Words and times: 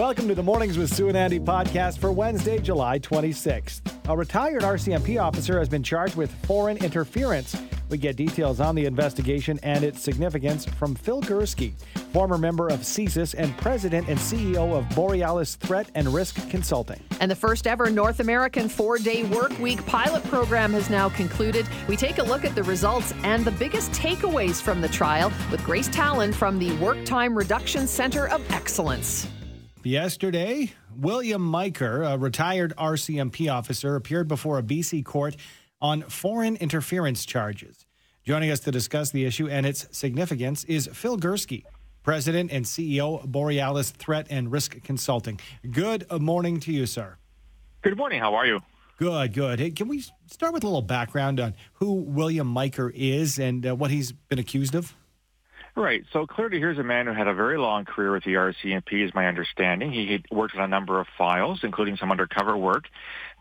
Welcome 0.00 0.28
to 0.28 0.34
the 0.34 0.42
Mornings 0.42 0.78
with 0.78 0.90
Sue 0.94 1.08
and 1.08 1.16
Andy 1.16 1.38
podcast 1.38 1.98
for 1.98 2.10
Wednesday, 2.10 2.58
July 2.58 2.98
26th. 3.00 3.82
A 4.08 4.16
retired 4.16 4.62
RCMP 4.62 5.22
officer 5.22 5.58
has 5.58 5.68
been 5.68 5.82
charged 5.82 6.16
with 6.16 6.32
foreign 6.46 6.78
interference. 6.78 7.54
We 7.90 7.98
get 7.98 8.16
details 8.16 8.60
on 8.60 8.74
the 8.74 8.86
investigation 8.86 9.60
and 9.62 9.84
its 9.84 10.00
significance 10.00 10.64
from 10.64 10.94
Phil 10.94 11.20
Gurski, 11.20 11.74
former 12.14 12.38
member 12.38 12.68
of 12.68 12.80
CSIS 12.80 13.34
and 13.36 13.54
president 13.58 14.08
and 14.08 14.18
CEO 14.18 14.72
of 14.74 14.88
Borealis 14.96 15.56
Threat 15.56 15.90
and 15.94 16.08
Risk 16.08 16.48
Consulting. 16.48 17.02
And 17.20 17.30
the 17.30 17.36
first 17.36 17.66
ever 17.66 17.90
North 17.90 18.20
American 18.20 18.70
four 18.70 18.96
day 18.96 19.24
work 19.24 19.56
week 19.58 19.84
pilot 19.84 20.24
program 20.24 20.72
has 20.72 20.88
now 20.88 21.10
concluded. 21.10 21.68
We 21.88 21.98
take 21.98 22.16
a 22.16 22.22
look 22.22 22.46
at 22.46 22.54
the 22.54 22.62
results 22.62 23.12
and 23.22 23.44
the 23.44 23.50
biggest 23.50 23.92
takeaways 23.92 24.62
from 24.62 24.80
the 24.80 24.88
trial 24.88 25.30
with 25.50 25.62
Grace 25.62 25.88
Tallon 25.88 26.32
from 26.32 26.58
the 26.58 26.74
Work 26.78 27.04
Time 27.04 27.36
Reduction 27.36 27.86
Center 27.86 28.28
of 28.28 28.50
Excellence. 28.50 29.28
Yesterday, 29.82 30.72
William 30.94 31.40
Majcher, 31.40 32.06
a 32.06 32.18
retired 32.18 32.74
RCMP 32.76 33.50
officer, 33.50 33.96
appeared 33.96 34.28
before 34.28 34.58
a 34.58 34.62
BC 34.62 35.02
court 35.06 35.36
on 35.80 36.02
foreign 36.02 36.56
interference 36.56 37.24
charges. 37.24 37.86
Joining 38.22 38.50
us 38.50 38.60
to 38.60 38.70
discuss 38.70 39.10
the 39.10 39.24
issue 39.24 39.48
and 39.48 39.64
its 39.64 39.88
significance 39.90 40.64
is 40.64 40.86
Phil 40.92 41.16
Gurski, 41.16 41.64
President 42.02 42.52
and 42.52 42.66
CEO, 42.66 43.24
Borealis 43.24 43.90
Threat 43.92 44.26
and 44.28 44.52
Risk 44.52 44.82
Consulting. 44.82 45.40
Good 45.70 46.04
morning 46.12 46.60
to 46.60 46.72
you, 46.72 46.84
sir. 46.84 47.16
Good 47.80 47.96
morning. 47.96 48.20
How 48.20 48.34
are 48.34 48.44
you? 48.44 48.60
Good, 48.98 49.32
good. 49.32 49.60
Hey, 49.60 49.70
can 49.70 49.88
we 49.88 50.04
start 50.26 50.52
with 50.52 50.62
a 50.62 50.66
little 50.66 50.82
background 50.82 51.40
on 51.40 51.54
who 51.74 51.94
William 51.94 52.54
Majcher 52.54 52.92
is 52.94 53.38
and 53.38 53.66
uh, 53.66 53.74
what 53.74 53.90
he's 53.90 54.12
been 54.12 54.38
accused 54.38 54.74
of? 54.74 54.94
Right. 55.76 56.04
So 56.12 56.26
clearly, 56.26 56.58
here's 56.58 56.78
a 56.78 56.82
man 56.82 57.06
who 57.06 57.12
had 57.12 57.28
a 57.28 57.34
very 57.34 57.58
long 57.58 57.84
career 57.84 58.12
with 58.12 58.24
the 58.24 58.34
RCMP, 58.34 59.04
is 59.04 59.14
my 59.14 59.26
understanding. 59.26 59.92
He 59.92 60.22
worked 60.30 60.56
on 60.56 60.62
a 60.62 60.68
number 60.68 61.00
of 61.00 61.06
files, 61.16 61.60
including 61.62 61.96
some 61.96 62.10
undercover 62.10 62.56
work. 62.56 62.84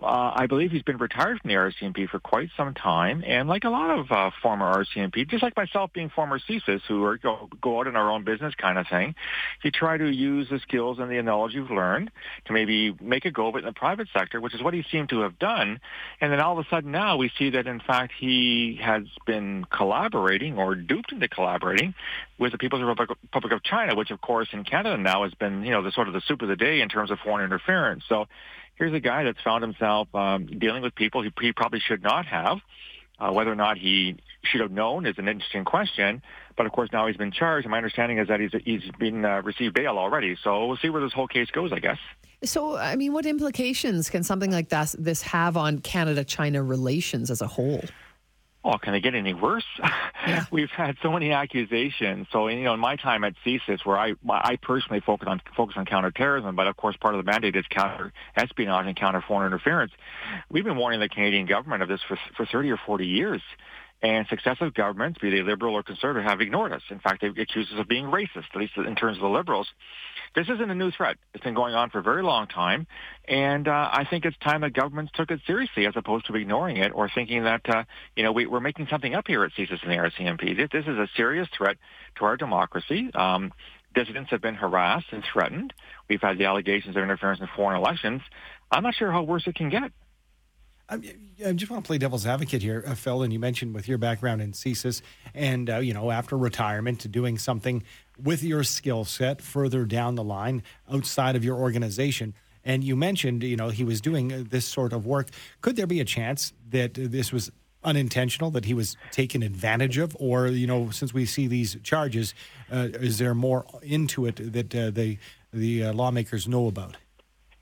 Uh, 0.01 0.31
I 0.33 0.47
believe 0.47 0.71
he's 0.71 0.83
been 0.83 0.97
retired 0.97 1.41
from 1.41 1.49
the 1.49 1.55
RCMP 1.55 2.07
for 2.07 2.19
quite 2.19 2.49
some 2.55 2.73
time, 2.73 3.21
and 3.27 3.49
like 3.49 3.65
a 3.65 3.69
lot 3.69 3.97
of 3.97 4.11
uh, 4.11 4.31
former 4.41 4.73
RCMP, 4.73 5.27
just 5.27 5.43
like 5.43 5.57
myself 5.57 5.91
being 5.91 6.09
former 6.09 6.39
CSIS, 6.39 6.81
who 6.87 7.03
are 7.03 7.17
go, 7.17 7.49
go 7.61 7.79
out 7.79 7.87
in 7.87 7.97
our 7.97 8.09
own 8.09 8.23
business 8.23 8.55
kind 8.55 8.77
of 8.77 8.87
thing, 8.87 9.13
you 9.61 9.71
try 9.71 9.97
to 9.97 10.09
use 10.09 10.47
the 10.49 10.59
skills 10.59 10.99
and 10.99 11.11
the 11.11 11.21
knowledge 11.21 11.53
you've 11.53 11.69
learned 11.69 12.11
to 12.45 12.53
maybe 12.53 12.95
make 13.01 13.25
a 13.25 13.31
go 13.31 13.47
of 13.47 13.55
it 13.55 13.59
in 13.59 13.65
the 13.65 13.73
private 13.73 14.07
sector, 14.13 14.39
which 14.39 14.55
is 14.55 14.61
what 14.61 14.73
he 14.73 14.85
seemed 14.89 15.09
to 15.09 15.19
have 15.21 15.37
done. 15.37 15.81
And 16.21 16.31
then 16.31 16.39
all 16.39 16.57
of 16.57 16.65
a 16.65 16.69
sudden 16.69 16.91
now 16.91 17.17
we 17.17 17.29
see 17.37 17.49
that 17.51 17.67
in 17.67 17.81
fact 17.81 18.13
he 18.17 18.79
has 18.81 19.03
been 19.25 19.65
collaborating 19.69 20.57
or 20.57 20.75
duped 20.75 21.11
into 21.11 21.27
collaborating 21.27 21.93
with 22.37 22.53
the 22.53 22.57
People's 22.57 22.83
Republic 22.83 23.51
of 23.51 23.63
China, 23.63 23.95
which 23.95 24.11
of 24.11 24.21
course 24.21 24.47
in 24.53 24.63
Canada 24.63 24.97
now 24.97 25.23
has 25.23 25.33
been, 25.33 25.63
you 25.63 25.71
know, 25.71 25.81
the 25.81 25.91
sort 25.91 26.07
of 26.07 26.13
the 26.13 26.21
soup 26.21 26.41
of 26.41 26.47
the 26.47 26.55
day 26.55 26.79
in 26.79 26.87
terms 26.87 27.11
of 27.11 27.19
foreign 27.19 27.43
interference. 27.43 28.03
So 28.07 28.27
here's 28.79 28.93
a 28.93 28.99
guy 28.99 29.25
that's 29.25 29.41
found 29.41 29.61
himself 29.61 30.07
um, 30.15 30.47
dealing 30.47 30.81
with 30.81 30.95
people 30.95 31.21
he, 31.21 31.31
he 31.41 31.51
probably 31.53 31.79
should 31.79 32.01
not 32.01 32.25
have. 32.25 32.57
Uh, 33.19 33.33
whether 33.33 33.51
or 33.51 33.55
not 33.55 33.77
he 33.77 34.15
should 34.43 34.61
have 34.61 34.71
known 34.71 35.05
is 35.05 35.15
an 35.17 35.27
interesting 35.27 35.65
question. 35.65 36.21
But 36.55 36.65
of 36.65 36.71
course, 36.71 36.89
now 36.93 37.05
he's 37.07 37.17
been 37.17 37.33
charged. 37.33 37.65
And 37.65 37.71
my 37.71 37.77
understanding 37.77 38.17
is 38.17 38.29
that 38.29 38.39
he's 38.39 38.51
he's 38.63 38.91
been 38.97 39.25
uh, 39.25 39.41
received 39.41 39.75
bail 39.75 39.97
already. 39.97 40.37
So 40.41 40.67
we'll 40.67 40.77
see 40.77 40.89
where 40.89 41.01
this 41.01 41.11
whole 41.11 41.27
case 41.27 41.51
goes. 41.51 41.73
I 41.73 41.79
guess. 41.79 41.97
So, 42.45 42.77
I 42.77 42.95
mean, 42.95 43.11
what 43.11 43.25
implications 43.25 44.09
can 44.09 44.23
something 44.23 44.51
like 44.51 44.69
that 44.69 44.95
this 44.97 45.21
have 45.23 45.57
on 45.57 45.79
Canada-China 45.79 46.63
relations 46.63 47.29
as 47.29 47.41
a 47.41 47.47
whole? 47.47 47.83
Oh, 48.63 48.77
can 48.77 48.93
it 48.93 49.01
get 49.01 49.15
any 49.15 49.33
worse? 49.33 49.65
Yeah. 49.79 50.45
We've 50.51 50.69
had 50.69 50.97
so 51.01 51.11
many 51.11 51.31
accusations. 51.31 52.27
So, 52.31 52.47
you 52.47 52.63
know, 52.63 52.73
in 52.73 52.79
my 52.79 52.95
time 52.95 53.23
at 53.23 53.33
CSIS, 53.45 53.85
where 53.85 53.97
I 53.97 54.13
I 54.29 54.57
personally 54.57 55.01
focus 55.05 55.27
on 55.29 55.41
focus 55.55 55.75
on 55.77 55.85
counterterrorism, 55.85 56.55
but 56.55 56.67
of 56.67 56.77
course 56.77 56.95
part 56.97 57.15
of 57.15 57.23
the 57.23 57.31
mandate 57.31 57.55
is 57.55 57.65
counter 57.69 58.11
espionage 58.35 58.85
and 58.85 58.95
counter 58.95 59.23
foreign 59.25 59.47
interference. 59.47 59.91
We've 60.49 60.63
been 60.65 60.77
warning 60.77 60.99
the 60.99 61.09
Canadian 61.09 61.45
government 61.45 61.83
of 61.83 61.89
this 61.89 62.01
for 62.07 62.17
for 62.35 62.45
30 62.45 62.71
or 62.71 62.77
40 62.77 63.05
years. 63.05 63.41
And 64.01 64.25
successive 64.29 64.73
governments, 64.73 65.19
be 65.19 65.29
they 65.29 65.41
liberal 65.41 65.75
or 65.75 65.83
conservative, 65.83 66.27
have 66.27 66.39
ignored 66.39 66.71
us. 66.71 66.81
In 66.89 66.99
fact, 66.99 67.21
they've 67.21 67.37
accused 67.37 67.73
us 67.73 67.79
of 67.79 67.87
being 67.87 68.05
racist, 68.05 68.45
at 68.53 68.55
least 68.55 68.77
in 68.77 68.95
terms 68.95 69.17
of 69.17 69.21
the 69.21 69.27
liberals. 69.27 69.67
This 70.35 70.47
isn't 70.47 70.69
a 70.69 70.75
new 70.75 70.89
threat. 70.91 71.17
It's 71.33 71.43
been 71.43 71.53
going 71.53 71.73
on 71.73 71.89
for 71.89 71.99
a 71.99 72.03
very 72.03 72.23
long 72.23 72.47
time. 72.47 72.87
And 73.27 73.67
uh, 73.67 73.89
I 73.91 74.05
think 74.09 74.23
it's 74.23 74.37
time 74.37 74.61
that 74.61 74.71
governments 74.71 75.11
took 75.15 75.31
it 75.31 75.41
seriously 75.45 75.85
as 75.85 75.95
opposed 75.97 76.27
to 76.27 76.35
ignoring 76.35 76.77
it 76.77 76.93
or 76.95 77.09
thinking 77.13 77.43
that, 77.43 77.67
uh, 77.67 77.83
you 78.15 78.23
know, 78.23 78.31
we, 78.31 78.45
are 78.45 78.61
making 78.61 78.87
something 78.89 79.13
up 79.15 79.27
here 79.27 79.43
at 79.43 79.51
CSIS 79.51 79.83
and 79.83 79.91
the 79.91 79.97
RCMP. 79.97 80.55
This, 80.55 80.69
this 80.71 80.85
is 80.85 80.97
a 80.97 81.07
serious 81.17 81.49
threat 81.57 81.75
to 82.19 82.25
our 82.25 82.37
democracy. 82.37 83.11
Um, 83.13 83.51
dissidents 83.93 84.31
have 84.31 84.41
been 84.41 84.55
harassed 84.55 85.07
and 85.11 85.23
threatened. 85.33 85.73
We've 86.07 86.21
had 86.21 86.37
the 86.37 86.45
allegations 86.45 86.95
of 86.95 87.03
interference 87.03 87.41
in 87.41 87.47
foreign 87.53 87.77
elections. 87.77 88.21
I'm 88.71 88.83
not 88.83 88.95
sure 88.95 89.11
how 89.11 89.23
worse 89.23 89.45
it 89.45 89.55
can 89.55 89.69
get. 89.69 89.91
I 90.89 91.53
just 91.53 91.71
want 91.71 91.83
to 91.83 91.87
play 91.87 91.97
devil's 91.97 92.25
advocate 92.25 92.61
here, 92.61 92.83
uh, 92.85 92.95
Phil. 92.95 93.21
And 93.21 93.31
you 93.31 93.39
mentioned 93.39 93.75
with 93.75 93.87
your 93.87 93.97
background 93.97 94.41
in 94.41 94.53
CSIS, 94.53 95.01
and 95.33 95.69
uh, 95.69 95.77
you 95.77 95.93
know, 95.93 96.11
after 96.11 96.37
retirement, 96.37 96.99
to 97.01 97.07
doing 97.07 97.37
something 97.37 97.83
with 98.21 98.43
your 98.43 98.63
skill 98.63 99.05
set 99.05 99.41
further 99.41 99.85
down 99.85 100.15
the 100.15 100.23
line 100.23 100.63
outside 100.91 101.35
of 101.35 101.43
your 101.43 101.57
organization. 101.57 102.33
And 102.65 102.83
you 102.83 102.95
mentioned, 102.95 103.43
you 103.43 103.55
know, 103.55 103.69
he 103.69 103.83
was 103.83 104.01
doing 104.01 104.45
this 104.45 104.65
sort 104.65 104.91
of 104.91 105.05
work. 105.05 105.29
Could 105.61 105.75
there 105.75 105.87
be 105.87 105.99
a 105.99 106.05
chance 106.05 106.53
that 106.69 106.95
this 106.95 107.31
was 107.31 107.51
unintentional, 107.83 108.51
that 108.51 108.65
he 108.65 108.73
was 108.73 108.97
taken 109.11 109.41
advantage 109.41 109.97
of, 109.97 110.15
or 110.19 110.47
you 110.47 110.67
know, 110.67 110.89
since 110.89 111.13
we 111.13 111.25
see 111.25 111.47
these 111.47 111.77
charges, 111.83 112.33
uh, 112.71 112.89
is 112.93 113.17
there 113.17 113.33
more 113.33 113.65
into 113.81 114.25
it 114.25 114.53
that 114.53 114.75
uh, 114.75 114.89
the 114.89 115.17
the 115.53 115.85
uh, 115.85 115.93
lawmakers 115.93 116.47
know 116.47 116.67
about? 116.67 116.97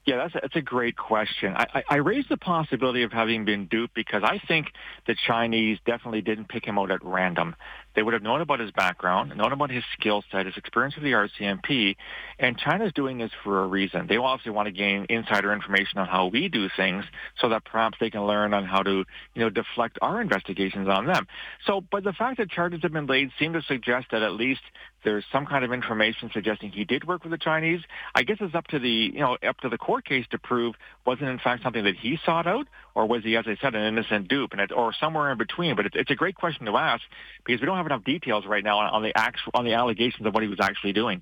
Yeah, 0.07 0.15
that's 0.15 0.35
a, 0.35 0.39
that's 0.41 0.55
a 0.55 0.61
great 0.61 0.95
question. 0.95 1.53
I, 1.53 1.65
I, 1.73 1.83
I 1.89 1.95
raised 1.97 2.29
the 2.29 2.37
possibility 2.37 3.03
of 3.03 3.11
having 3.11 3.43
been 3.43 3.67
duped 3.67 3.93
because 3.93 4.23
I 4.23 4.39
think 4.47 4.67
the 5.05 5.15
Chinese 5.27 5.79
definitely 5.85 6.21
didn't 6.21 6.47
pick 6.47 6.65
him 6.65 6.79
out 6.79 6.91
at 6.91 7.03
random. 7.03 7.57
They 7.97 8.03
would 8.03 8.13
have 8.13 8.21
known 8.21 8.41
about 8.41 8.59
his 8.59 8.69
background, 8.69 9.35
known 9.35 9.51
about 9.51 9.71
his 9.71 9.83
skill 9.93 10.23
set, 10.31 10.45
his 10.45 10.55
experience 10.55 10.93
with 10.93 11.03
the 11.03 11.13
RCMP, 11.13 11.95
and 12.37 12.55
China's 12.55 12.93
doing 12.93 13.17
this 13.17 13.31
for 13.43 13.63
a 13.63 13.65
reason. 13.65 14.05
They 14.05 14.17
obviously 14.17 14.51
want 14.51 14.67
to 14.67 14.71
gain 14.71 15.07
insider 15.09 15.51
information 15.51 15.97
on 15.97 16.07
how 16.07 16.27
we 16.27 16.47
do 16.47 16.69
things 16.77 17.05
so 17.41 17.49
that 17.49 17.65
perhaps 17.65 17.97
they 17.99 18.11
can 18.11 18.27
learn 18.27 18.53
on 18.53 18.65
how 18.65 18.83
to, 18.83 19.03
you 19.33 19.41
know, 19.41 19.49
deflect 19.49 19.97
our 19.99 20.21
investigations 20.21 20.87
on 20.87 21.07
them. 21.07 21.25
So, 21.65 21.81
but 21.81 22.03
the 22.03 22.13
fact 22.13 22.37
that 22.37 22.51
charges 22.51 22.81
have 22.83 22.93
been 22.93 23.07
laid 23.07 23.31
seem 23.39 23.53
to 23.53 23.63
suggest 23.63 24.11
that 24.11 24.21
at 24.21 24.33
least 24.33 24.61
there's 25.03 25.25
some 25.31 25.45
kind 25.45 25.65
of 25.65 25.71
information 25.71 26.29
suggesting 26.33 26.71
he 26.71 26.83
did 26.83 27.07
work 27.07 27.23
with 27.23 27.31
the 27.31 27.37
Chinese. 27.37 27.81
I 28.13 28.23
guess 28.23 28.37
it's 28.41 28.53
up 28.53 28.67
to 28.67 28.79
the, 28.79 28.89
you 28.89 29.19
know, 29.19 29.37
up 29.47 29.57
to 29.61 29.69
the 29.69 29.77
court 29.77 30.05
case 30.05 30.25
to 30.31 30.37
prove 30.37 30.75
was 31.05 31.17
it 31.21 31.25
in 31.25 31.39
fact 31.39 31.63
something 31.63 31.83
that 31.85 31.95
he 31.95 32.19
sought 32.25 32.45
out 32.45 32.67
or 32.93 33.07
was 33.07 33.23
he, 33.23 33.37
as 33.37 33.45
I 33.47 33.55
said, 33.61 33.73
an 33.73 33.83
innocent 33.83 34.27
dupe 34.27 34.51
and 34.51 34.61
it, 34.61 34.71
or 34.71 34.93
somewhere 34.93 35.31
in 35.31 35.37
between. 35.37 35.75
But 35.75 35.87
it's 35.95 36.11
a 36.11 36.15
great 36.15 36.35
question 36.35 36.65
to 36.65 36.77
ask 36.77 37.03
because 37.45 37.61
we 37.61 37.65
don't 37.65 37.77
have 37.77 37.86
enough 37.87 38.03
details 38.03 38.45
right 38.45 38.63
now 38.63 38.77
on, 38.79 38.89
on 38.93 39.03
the 39.03 39.17
actual 39.17 39.51
on 39.55 39.65
the 39.65 39.73
allegations 39.73 40.25
of 40.27 40.33
what 40.33 40.43
he 40.43 40.49
was 40.49 40.59
actually 40.59 40.93
doing 40.93 41.21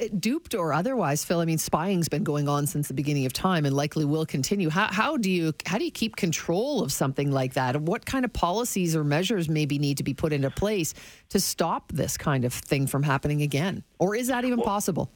uh, 0.00 0.04
duped 0.18 0.54
or 0.54 0.72
otherwise, 0.72 1.24
Phil. 1.24 1.40
I 1.40 1.44
mean, 1.44 1.58
spying's 1.58 2.08
been 2.08 2.24
going 2.24 2.48
on 2.48 2.66
since 2.66 2.88
the 2.88 2.94
beginning 2.94 3.26
of 3.26 3.32
time, 3.32 3.64
and 3.64 3.74
likely 3.74 4.04
will 4.04 4.26
continue. 4.26 4.70
How, 4.70 4.88
how 4.90 5.16
do 5.16 5.30
you 5.30 5.52
how 5.66 5.78
do 5.78 5.84
you 5.84 5.90
keep 5.90 6.16
control 6.16 6.82
of 6.82 6.92
something 6.92 7.30
like 7.30 7.54
that? 7.54 7.80
What 7.80 8.06
kind 8.06 8.24
of 8.24 8.32
policies 8.32 8.96
or 8.96 9.04
measures 9.04 9.48
maybe 9.48 9.78
need 9.78 9.98
to 9.98 10.04
be 10.04 10.14
put 10.14 10.32
into 10.32 10.50
place 10.50 10.94
to 11.30 11.40
stop 11.40 11.92
this 11.92 12.16
kind 12.16 12.44
of 12.44 12.52
thing 12.52 12.86
from 12.86 13.02
happening 13.02 13.42
again, 13.42 13.84
or 13.98 14.14
is 14.14 14.28
that 14.28 14.44
even 14.44 14.58
well, 14.58 14.66
possible? 14.66 15.12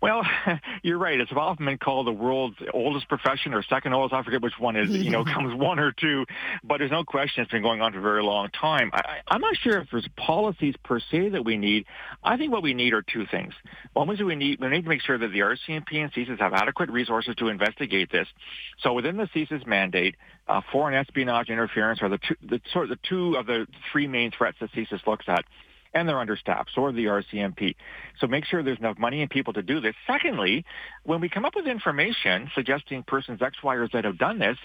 Well, 0.00 0.22
you're 0.82 0.98
right. 0.98 1.20
It's 1.20 1.30
often 1.34 1.66
been 1.66 1.78
called 1.78 2.06
the 2.06 2.12
world's 2.12 2.56
oldest 2.72 3.08
profession 3.08 3.52
or 3.52 3.62
second 3.62 3.92
oldest. 3.92 4.14
I 4.14 4.22
forget 4.22 4.40
which 4.40 4.58
one 4.58 4.76
is, 4.76 4.90
you 4.90 5.10
know, 5.10 5.24
comes 5.34 5.54
one 5.54 5.78
or 5.78 5.92
two. 5.92 6.24
But 6.64 6.78
there's 6.78 6.90
no 6.90 7.04
question 7.04 7.42
it's 7.42 7.52
been 7.52 7.62
going 7.62 7.82
on 7.82 7.92
for 7.92 7.98
a 7.98 8.02
very 8.02 8.22
long 8.22 8.48
time. 8.48 8.90
I, 8.92 9.18
I'm 9.28 9.40
not 9.40 9.56
sure 9.56 9.78
if 9.78 9.88
there's 9.90 10.08
policies 10.16 10.74
per 10.82 11.00
se 11.00 11.30
that 11.30 11.44
we 11.44 11.56
need. 11.56 11.86
I 12.24 12.36
think 12.36 12.52
what 12.52 12.62
we 12.62 12.74
need 12.74 12.94
are 12.94 13.02
two 13.02 13.26
things. 13.30 13.52
One 13.92 14.10
is 14.10 14.20
we 14.22 14.36
need, 14.36 14.60
we 14.60 14.68
need 14.68 14.82
to 14.82 14.88
make 14.88 15.02
sure 15.02 15.18
that 15.18 15.28
the 15.28 15.40
RCMP 15.40 15.96
and 15.96 16.12
CSIS 16.12 16.38
have 16.40 16.54
adequate 16.54 16.90
resources 16.90 17.34
to 17.36 17.48
investigate 17.48 18.10
this. 18.10 18.28
So 18.82 18.94
within 18.94 19.16
the 19.16 19.26
CSIS 19.34 19.66
mandate, 19.66 20.16
uh, 20.48 20.62
foreign 20.72 20.94
espionage 20.94 21.48
interference 21.48 22.02
are 22.02 22.08
the 22.08 22.18
two, 22.18 22.36
the, 22.42 22.60
sort 22.72 22.84
of 22.84 22.90
the 22.90 22.98
two 23.08 23.36
of 23.36 23.46
the 23.46 23.66
three 23.92 24.06
main 24.06 24.30
threats 24.30 24.56
that 24.60 24.72
CSIS 24.72 25.06
looks 25.06 25.26
at 25.28 25.44
and 25.94 26.08
they're 26.08 26.20
understaffed, 26.20 26.70
so 26.74 26.84
are 26.84 26.92
the 26.92 27.06
RCMP. 27.06 27.74
So 28.20 28.26
make 28.26 28.44
sure 28.44 28.62
there's 28.62 28.78
enough 28.78 28.98
money 28.98 29.22
and 29.22 29.30
people 29.30 29.52
to 29.54 29.62
do 29.62 29.80
this. 29.80 29.94
Secondly, 30.06 30.64
when 31.04 31.20
we 31.20 31.28
come 31.28 31.44
up 31.44 31.54
with 31.56 31.66
information 31.66 32.50
suggesting 32.54 33.02
persons 33.02 33.40
X, 33.42 33.56
Y, 33.62 33.74
or 33.74 33.86
Z 33.88 33.98
have 34.04 34.18
done 34.18 34.38
this, 34.38 34.58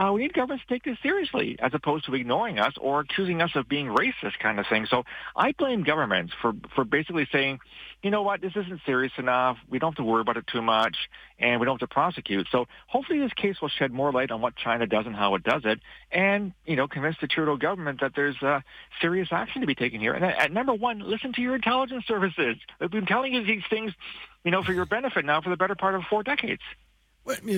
uh, 0.00 0.12
we 0.12 0.22
need 0.22 0.32
governments 0.32 0.64
to 0.66 0.74
take 0.74 0.84
this 0.84 0.96
seriously 1.02 1.56
as 1.58 1.74
opposed 1.74 2.06
to 2.06 2.14
ignoring 2.14 2.58
us 2.58 2.72
or 2.80 3.00
accusing 3.00 3.42
us 3.42 3.50
of 3.54 3.68
being 3.68 3.88
racist 3.88 4.38
kind 4.38 4.58
of 4.58 4.66
thing. 4.66 4.86
So 4.86 5.04
I 5.36 5.52
blame 5.52 5.82
governments 5.82 6.32
for, 6.40 6.54
for 6.74 6.84
basically 6.84 7.28
saying, 7.30 7.60
you 8.02 8.10
know 8.10 8.22
what, 8.22 8.40
this 8.40 8.52
isn't 8.56 8.80
serious 8.86 9.12
enough. 9.18 9.58
We 9.68 9.78
don't 9.78 9.90
have 9.90 9.96
to 9.96 10.04
worry 10.04 10.22
about 10.22 10.38
it 10.38 10.46
too 10.46 10.62
much 10.62 10.96
and 11.38 11.60
we 11.60 11.66
don't 11.66 11.78
have 11.78 11.88
to 11.88 11.92
prosecute. 11.92 12.46
So 12.50 12.66
hopefully 12.86 13.18
this 13.18 13.32
case 13.34 13.60
will 13.60 13.68
shed 13.68 13.92
more 13.92 14.10
light 14.10 14.30
on 14.30 14.40
what 14.40 14.56
China 14.56 14.86
does 14.86 15.04
and 15.04 15.14
how 15.14 15.34
it 15.34 15.42
does 15.42 15.62
it 15.66 15.80
and, 16.10 16.54
you 16.64 16.76
know, 16.76 16.88
convince 16.88 17.16
the 17.20 17.26
Trudeau 17.26 17.58
government 17.58 18.00
that 18.00 18.12
there's 18.16 18.42
uh, 18.42 18.60
serious 19.02 19.28
action 19.30 19.60
to 19.60 19.66
be 19.66 19.74
taken 19.74 20.00
here. 20.00 20.14
And 20.14 20.24
at 20.24 20.50
number 20.50 20.72
one, 20.72 21.00
listen 21.00 21.34
to 21.34 21.42
your 21.42 21.54
intelligence 21.54 22.06
services. 22.06 22.56
They've 22.78 22.90
been 22.90 23.04
telling 23.04 23.34
you 23.34 23.44
these 23.44 23.64
things 23.68 23.92
you 24.44 24.50
know, 24.50 24.62
for 24.62 24.72
your 24.72 24.86
benefit 24.86 25.24
now 25.24 25.40
for 25.40 25.50
the 25.50 25.56
better 25.56 25.74
part 25.74 25.94
of 25.94 26.02
four 26.08 26.22
decades. 26.22 26.62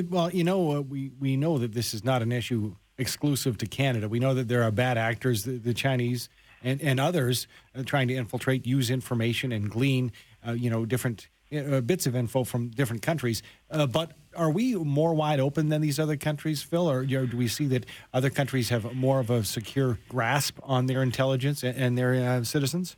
Well, 0.08 0.30
you 0.30 0.44
know, 0.44 0.76
uh, 0.76 0.80
we, 0.80 1.10
we 1.19 1.36
know 1.36 1.58
that 1.58 1.72
this 1.72 1.94
is 1.94 2.04
not 2.04 2.22
an 2.22 2.32
issue 2.32 2.76
exclusive 2.98 3.58
to 3.58 3.66
Canada. 3.66 4.08
We 4.08 4.19
know 4.19 4.34
that 4.34 4.48
there 4.48 4.62
are 4.62 4.70
bad 4.70 4.98
actors, 4.98 5.44
the, 5.44 5.58
the 5.58 5.74
Chinese 5.74 6.28
and, 6.62 6.80
and 6.80 7.00
others, 7.00 7.46
uh, 7.74 7.82
trying 7.82 8.08
to 8.08 8.14
infiltrate, 8.14 8.66
use 8.66 8.90
information, 8.90 9.52
and 9.52 9.70
glean, 9.70 10.12
uh, 10.46 10.52
you 10.52 10.70
know, 10.70 10.84
different 10.84 11.28
uh, 11.52 11.80
bits 11.80 12.06
of 12.06 12.16
info 12.16 12.44
from 12.44 12.69
different 12.70 13.02
countries. 13.02 13.42
Uh, 13.70 13.86
but 13.86 14.12
are 14.34 14.50
we 14.50 14.74
more 14.74 15.14
wide 15.14 15.40
open 15.40 15.69
than 15.69 15.80
these 15.80 15.98
other 15.98 16.16
countries, 16.16 16.62
Phil, 16.62 16.90
or 16.90 17.02
you 17.02 17.20
know, 17.20 17.26
do 17.26 17.36
we 17.36 17.48
see 17.48 17.66
that 17.66 17.84
other 18.14 18.30
countries 18.30 18.70
have 18.70 18.94
more 18.94 19.20
of 19.20 19.30
a 19.30 19.44
secure 19.44 19.98
grasp 20.08 20.58
on 20.62 20.86
their 20.86 21.02
intelligence 21.02 21.62
and, 21.62 21.76
and 21.76 21.98
their 21.98 22.14
uh, 22.14 22.44
citizens? 22.44 22.96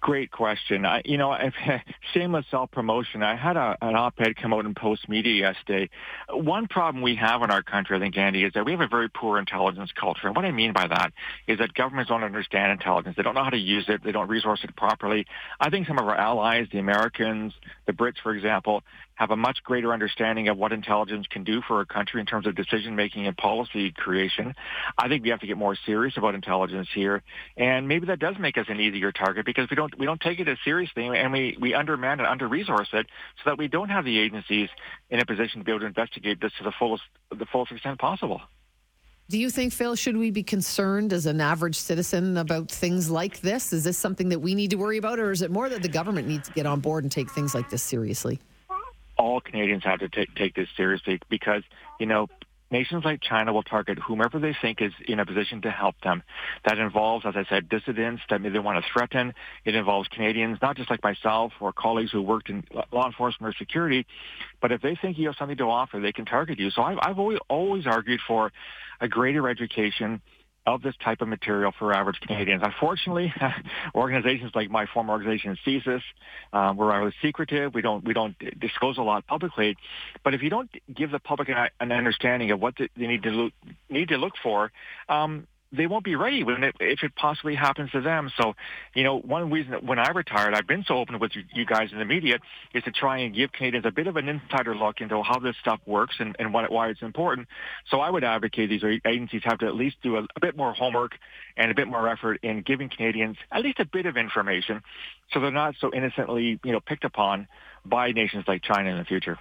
Great 0.00 0.30
question. 0.30 0.86
I, 0.86 1.02
you 1.04 1.18
know, 1.18 1.36
shameless 2.14 2.46
self-promotion. 2.50 3.22
I 3.22 3.36
had 3.36 3.58
a, 3.58 3.76
an 3.82 3.96
op-ed 3.96 4.34
come 4.36 4.54
out 4.54 4.64
in 4.64 4.74
Postmedia 4.74 5.38
yesterday. 5.38 5.90
One 6.30 6.68
problem 6.68 7.02
we 7.02 7.16
have 7.16 7.42
in 7.42 7.50
our 7.50 7.62
country, 7.62 7.98
I 7.98 8.00
think, 8.00 8.16
Andy, 8.16 8.44
is 8.44 8.54
that 8.54 8.64
we 8.64 8.72
have 8.72 8.80
a 8.80 8.88
very 8.88 9.10
poor 9.10 9.38
intelligence 9.38 9.90
culture. 9.94 10.26
And 10.26 10.34
what 10.34 10.46
I 10.46 10.52
mean 10.52 10.72
by 10.72 10.86
that 10.86 11.12
is 11.46 11.58
that 11.58 11.74
governments 11.74 12.08
don't 12.08 12.24
understand 12.24 12.72
intelligence. 12.72 13.16
They 13.16 13.22
don't 13.22 13.34
know 13.34 13.44
how 13.44 13.50
to 13.50 13.58
use 13.58 13.84
it. 13.88 14.02
They 14.02 14.12
don't 14.12 14.28
resource 14.28 14.60
it 14.64 14.74
properly. 14.74 15.26
I 15.60 15.68
think 15.68 15.86
some 15.86 15.98
of 15.98 16.06
our 16.06 16.16
allies, 16.16 16.68
the 16.72 16.78
Americans, 16.78 17.52
the 17.86 17.92
Brits, 17.92 18.20
for 18.22 18.34
example, 18.34 18.82
have 19.20 19.30
a 19.30 19.36
much 19.36 19.62
greater 19.62 19.92
understanding 19.92 20.48
of 20.48 20.56
what 20.56 20.72
intelligence 20.72 21.26
can 21.28 21.44
do 21.44 21.60
for 21.68 21.82
a 21.82 21.86
country 21.86 22.20
in 22.20 22.26
terms 22.26 22.46
of 22.46 22.54
decision 22.54 22.96
making 22.96 23.26
and 23.26 23.36
policy 23.36 23.92
creation. 23.92 24.54
I 24.96 25.08
think 25.08 25.22
we 25.22 25.28
have 25.28 25.40
to 25.40 25.46
get 25.46 25.58
more 25.58 25.76
serious 25.84 26.16
about 26.16 26.34
intelligence 26.34 26.88
here, 26.94 27.22
and 27.54 27.86
maybe 27.86 28.06
that 28.06 28.18
does 28.18 28.36
make 28.38 28.56
us 28.56 28.64
an 28.70 28.80
easier 28.80 29.12
target 29.12 29.44
because 29.44 29.68
we 29.68 29.76
don't 29.76 29.89
we 29.98 30.06
don't 30.06 30.20
take 30.20 30.40
it 30.40 30.48
as 30.48 30.58
seriously, 30.64 31.06
and 31.06 31.32
we 31.32 31.56
we 31.60 31.74
underman 31.74 32.20
and 32.20 32.26
under 32.26 32.48
resource 32.48 32.88
it, 32.92 33.06
so 33.38 33.50
that 33.50 33.58
we 33.58 33.68
don't 33.68 33.88
have 33.88 34.04
the 34.04 34.18
agencies 34.18 34.68
in 35.10 35.20
a 35.20 35.26
position 35.26 35.60
to 35.60 35.64
be 35.64 35.72
able 35.72 35.80
to 35.80 35.86
investigate 35.86 36.40
this 36.40 36.52
to 36.58 36.64
the 36.64 36.72
fullest 36.72 37.04
the 37.30 37.46
fullest 37.46 37.72
extent 37.72 37.98
possible. 37.98 38.40
Do 39.28 39.38
you 39.38 39.48
think, 39.48 39.72
Phil, 39.72 39.94
should 39.94 40.16
we 40.16 40.32
be 40.32 40.42
concerned 40.42 41.12
as 41.12 41.26
an 41.26 41.40
average 41.40 41.76
citizen 41.76 42.36
about 42.36 42.68
things 42.68 43.10
like 43.10 43.40
this? 43.42 43.72
Is 43.72 43.84
this 43.84 43.96
something 43.96 44.30
that 44.30 44.40
we 44.40 44.56
need 44.56 44.70
to 44.70 44.76
worry 44.76 44.96
about, 44.96 45.20
or 45.20 45.30
is 45.30 45.40
it 45.40 45.52
more 45.52 45.68
that 45.68 45.82
the 45.82 45.88
government 45.88 46.26
needs 46.26 46.48
to 46.48 46.54
get 46.54 46.66
on 46.66 46.80
board 46.80 47.04
and 47.04 47.12
take 47.12 47.30
things 47.30 47.54
like 47.54 47.70
this 47.70 47.82
seriously? 47.82 48.40
all 49.20 49.40
Canadians 49.40 49.84
have 49.84 49.98
to 50.00 50.08
take 50.08 50.34
take 50.34 50.54
this 50.54 50.68
seriously 50.76 51.20
because 51.28 51.62
you 51.98 52.06
know 52.06 52.26
nations 52.70 53.04
like 53.04 53.20
China 53.20 53.52
will 53.52 53.62
target 53.62 53.98
whomever 53.98 54.38
they 54.38 54.54
think 54.60 54.80
is 54.80 54.92
in 55.06 55.20
a 55.20 55.26
position 55.26 55.62
to 55.62 55.70
help 55.70 55.96
them. 56.02 56.22
That 56.64 56.78
involves, 56.78 57.26
as 57.26 57.34
I 57.36 57.44
said, 57.48 57.68
dissidents 57.68 58.22
that 58.30 58.42
they 58.42 58.58
want 58.58 58.82
to 58.84 58.90
threaten. 58.92 59.34
It 59.64 59.74
involves 59.74 60.08
Canadians, 60.08 60.58
not 60.62 60.76
just 60.76 60.90
like 60.90 61.02
myself 61.02 61.52
or 61.60 61.72
colleagues 61.72 62.10
who 62.10 62.22
worked 62.22 62.48
in 62.48 62.64
law 62.92 63.06
enforcement 63.06 63.54
or 63.54 63.58
security, 63.58 64.06
but 64.60 64.72
if 64.72 64.82
they 64.82 64.96
think 64.96 65.18
you 65.18 65.26
have 65.26 65.36
something 65.36 65.56
to 65.58 65.64
offer, 65.64 66.00
they 66.00 66.12
can 66.12 66.24
target 66.24 66.58
you. 66.58 66.70
So 66.70 66.82
I've, 66.82 66.98
I've 67.02 67.18
always, 67.18 67.38
always 67.48 67.86
argued 67.86 68.20
for 68.26 68.52
a 69.00 69.08
greater 69.08 69.48
education 69.48 70.20
of 70.66 70.82
this 70.82 70.94
type 71.02 71.20
of 71.20 71.28
material 71.28 71.72
for 71.78 71.94
average 71.94 72.20
Canadians. 72.20 72.62
Unfortunately, 72.64 73.32
organizations 73.94 74.52
like 74.54 74.70
my 74.70 74.86
former 74.86 75.12
organization, 75.12 75.56
CSIS, 75.66 76.02
um, 76.52 76.76
we're 76.76 76.88
rather 76.88 77.12
secretive. 77.22 77.74
We 77.74 77.82
don't 77.82 78.04
we 78.04 78.14
don't 78.14 78.36
disclose 78.58 78.98
a 78.98 79.02
lot 79.02 79.26
publicly. 79.26 79.76
But 80.22 80.34
if 80.34 80.42
you 80.42 80.50
don't 80.50 80.70
give 80.94 81.10
the 81.10 81.18
public 81.18 81.48
an, 81.48 81.68
an 81.80 81.92
understanding 81.92 82.50
of 82.50 82.60
what 82.60 82.74
they 82.76 82.88
need 82.96 83.22
to 83.22 83.30
look, 83.30 83.52
need 83.88 84.08
to 84.08 84.16
look 84.16 84.34
for, 84.42 84.70
um, 85.08 85.46
they 85.72 85.86
won't 85.86 86.04
be 86.04 86.16
ready 86.16 86.42
when 86.42 86.64
it, 86.64 86.76
if 86.80 87.02
it 87.02 87.14
possibly 87.14 87.54
happens 87.54 87.90
to 87.92 88.00
them. 88.00 88.30
So, 88.36 88.54
you 88.94 89.04
know, 89.04 89.18
one 89.18 89.50
reason 89.50 89.72
that 89.72 89.84
when 89.84 89.98
I 89.98 90.10
retired, 90.10 90.54
I've 90.54 90.66
been 90.66 90.84
so 90.86 90.96
open 90.96 91.18
with 91.18 91.32
you 91.34 91.64
guys 91.64 91.90
in 91.92 91.98
the 91.98 92.04
media 92.04 92.38
is 92.74 92.82
to 92.84 92.90
try 92.90 93.18
and 93.18 93.34
give 93.34 93.52
Canadians 93.52 93.86
a 93.86 93.90
bit 93.90 94.06
of 94.06 94.16
an 94.16 94.28
insider 94.28 94.74
look 94.74 95.00
into 95.00 95.22
how 95.22 95.38
this 95.38 95.56
stuff 95.60 95.80
works 95.86 96.16
and, 96.18 96.34
and 96.38 96.52
what, 96.52 96.70
why 96.72 96.88
it's 96.88 97.02
important. 97.02 97.46
So 97.88 98.00
I 98.00 98.10
would 98.10 98.24
advocate 98.24 98.68
these 98.68 98.82
agencies 99.04 99.42
have 99.44 99.58
to 99.58 99.66
at 99.66 99.74
least 99.74 99.96
do 100.02 100.16
a, 100.16 100.22
a 100.22 100.40
bit 100.40 100.56
more 100.56 100.72
homework 100.72 101.12
and 101.56 101.70
a 101.70 101.74
bit 101.74 101.86
more 101.86 102.08
effort 102.08 102.40
in 102.42 102.62
giving 102.62 102.88
Canadians 102.88 103.36
at 103.52 103.62
least 103.62 103.78
a 103.78 103.86
bit 103.86 104.06
of 104.06 104.16
information 104.16 104.82
so 105.32 105.40
they're 105.40 105.50
not 105.50 105.74
so 105.80 105.92
innocently, 105.94 106.58
you 106.64 106.72
know, 106.72 106.80
picked 106.80 107.04
upon 107.04 107.46
by 107.84 108.12
nations 108.12 108.44
like 108.48 108.62
China 108.62 108.90
in 108.90 108.98
the 108.98 109.04
future. 109.04 109.38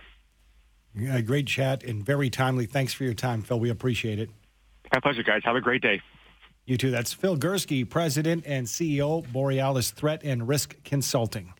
Yeah, 0.95 1.21
great 1.21 1.47
chat 1.47 1.83
and 1.83 2.05
very 2.05 2.29
timely. 2.29 2.65
Thanks 2.65 2.93
for 2.93 3.03
your 3.03 3.13
time, 3.13 3.41
Phil. 3.41 3.59
We 3.59 3.69
appreciate 3.69 4.19
it. 4.19 4.29
My 4.91 4.99
pleasure, 4.99 5.23
guys. 5.23 5.41
Have 5.45 5.55
a 5.55 5.61
great 5.61 5.81
day. 5.81 6.01
You 6.69 6.77
too. 6.77 6.91
That's 6.91 7.13
Phil 7.13 7.35
Gurski, 7.35 7.89
President 7.89 8.43
and 8.45 8.67
CEO, 8.67 9.27
Borealis 9.31 9.89
Threat 9.89 10.21
and 10.23 10.47
Risk 10.47 10.75
Consulting. 10.83 11.51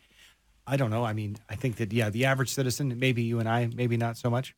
I 0.68 0.76
don't 0.76 0.90
know. 0.90 1.04
I 1.04 1.14
mean, 1.14 1.36
I 1.48 1.56
think 1.56 1.78
that, 1.78 1.92
yeah, 1.92 2.10
the 2.10 2.26
average 2.26 2.50
citizen, 2.50 2.96
maybe 2.96 3.22
you 3.22 3.40
and 3.40 3.48
I, 3.48 3.68
maybe 3.74 3.96
not 3.96 4.16
so 4.16 4.30
much. 4.30 4.54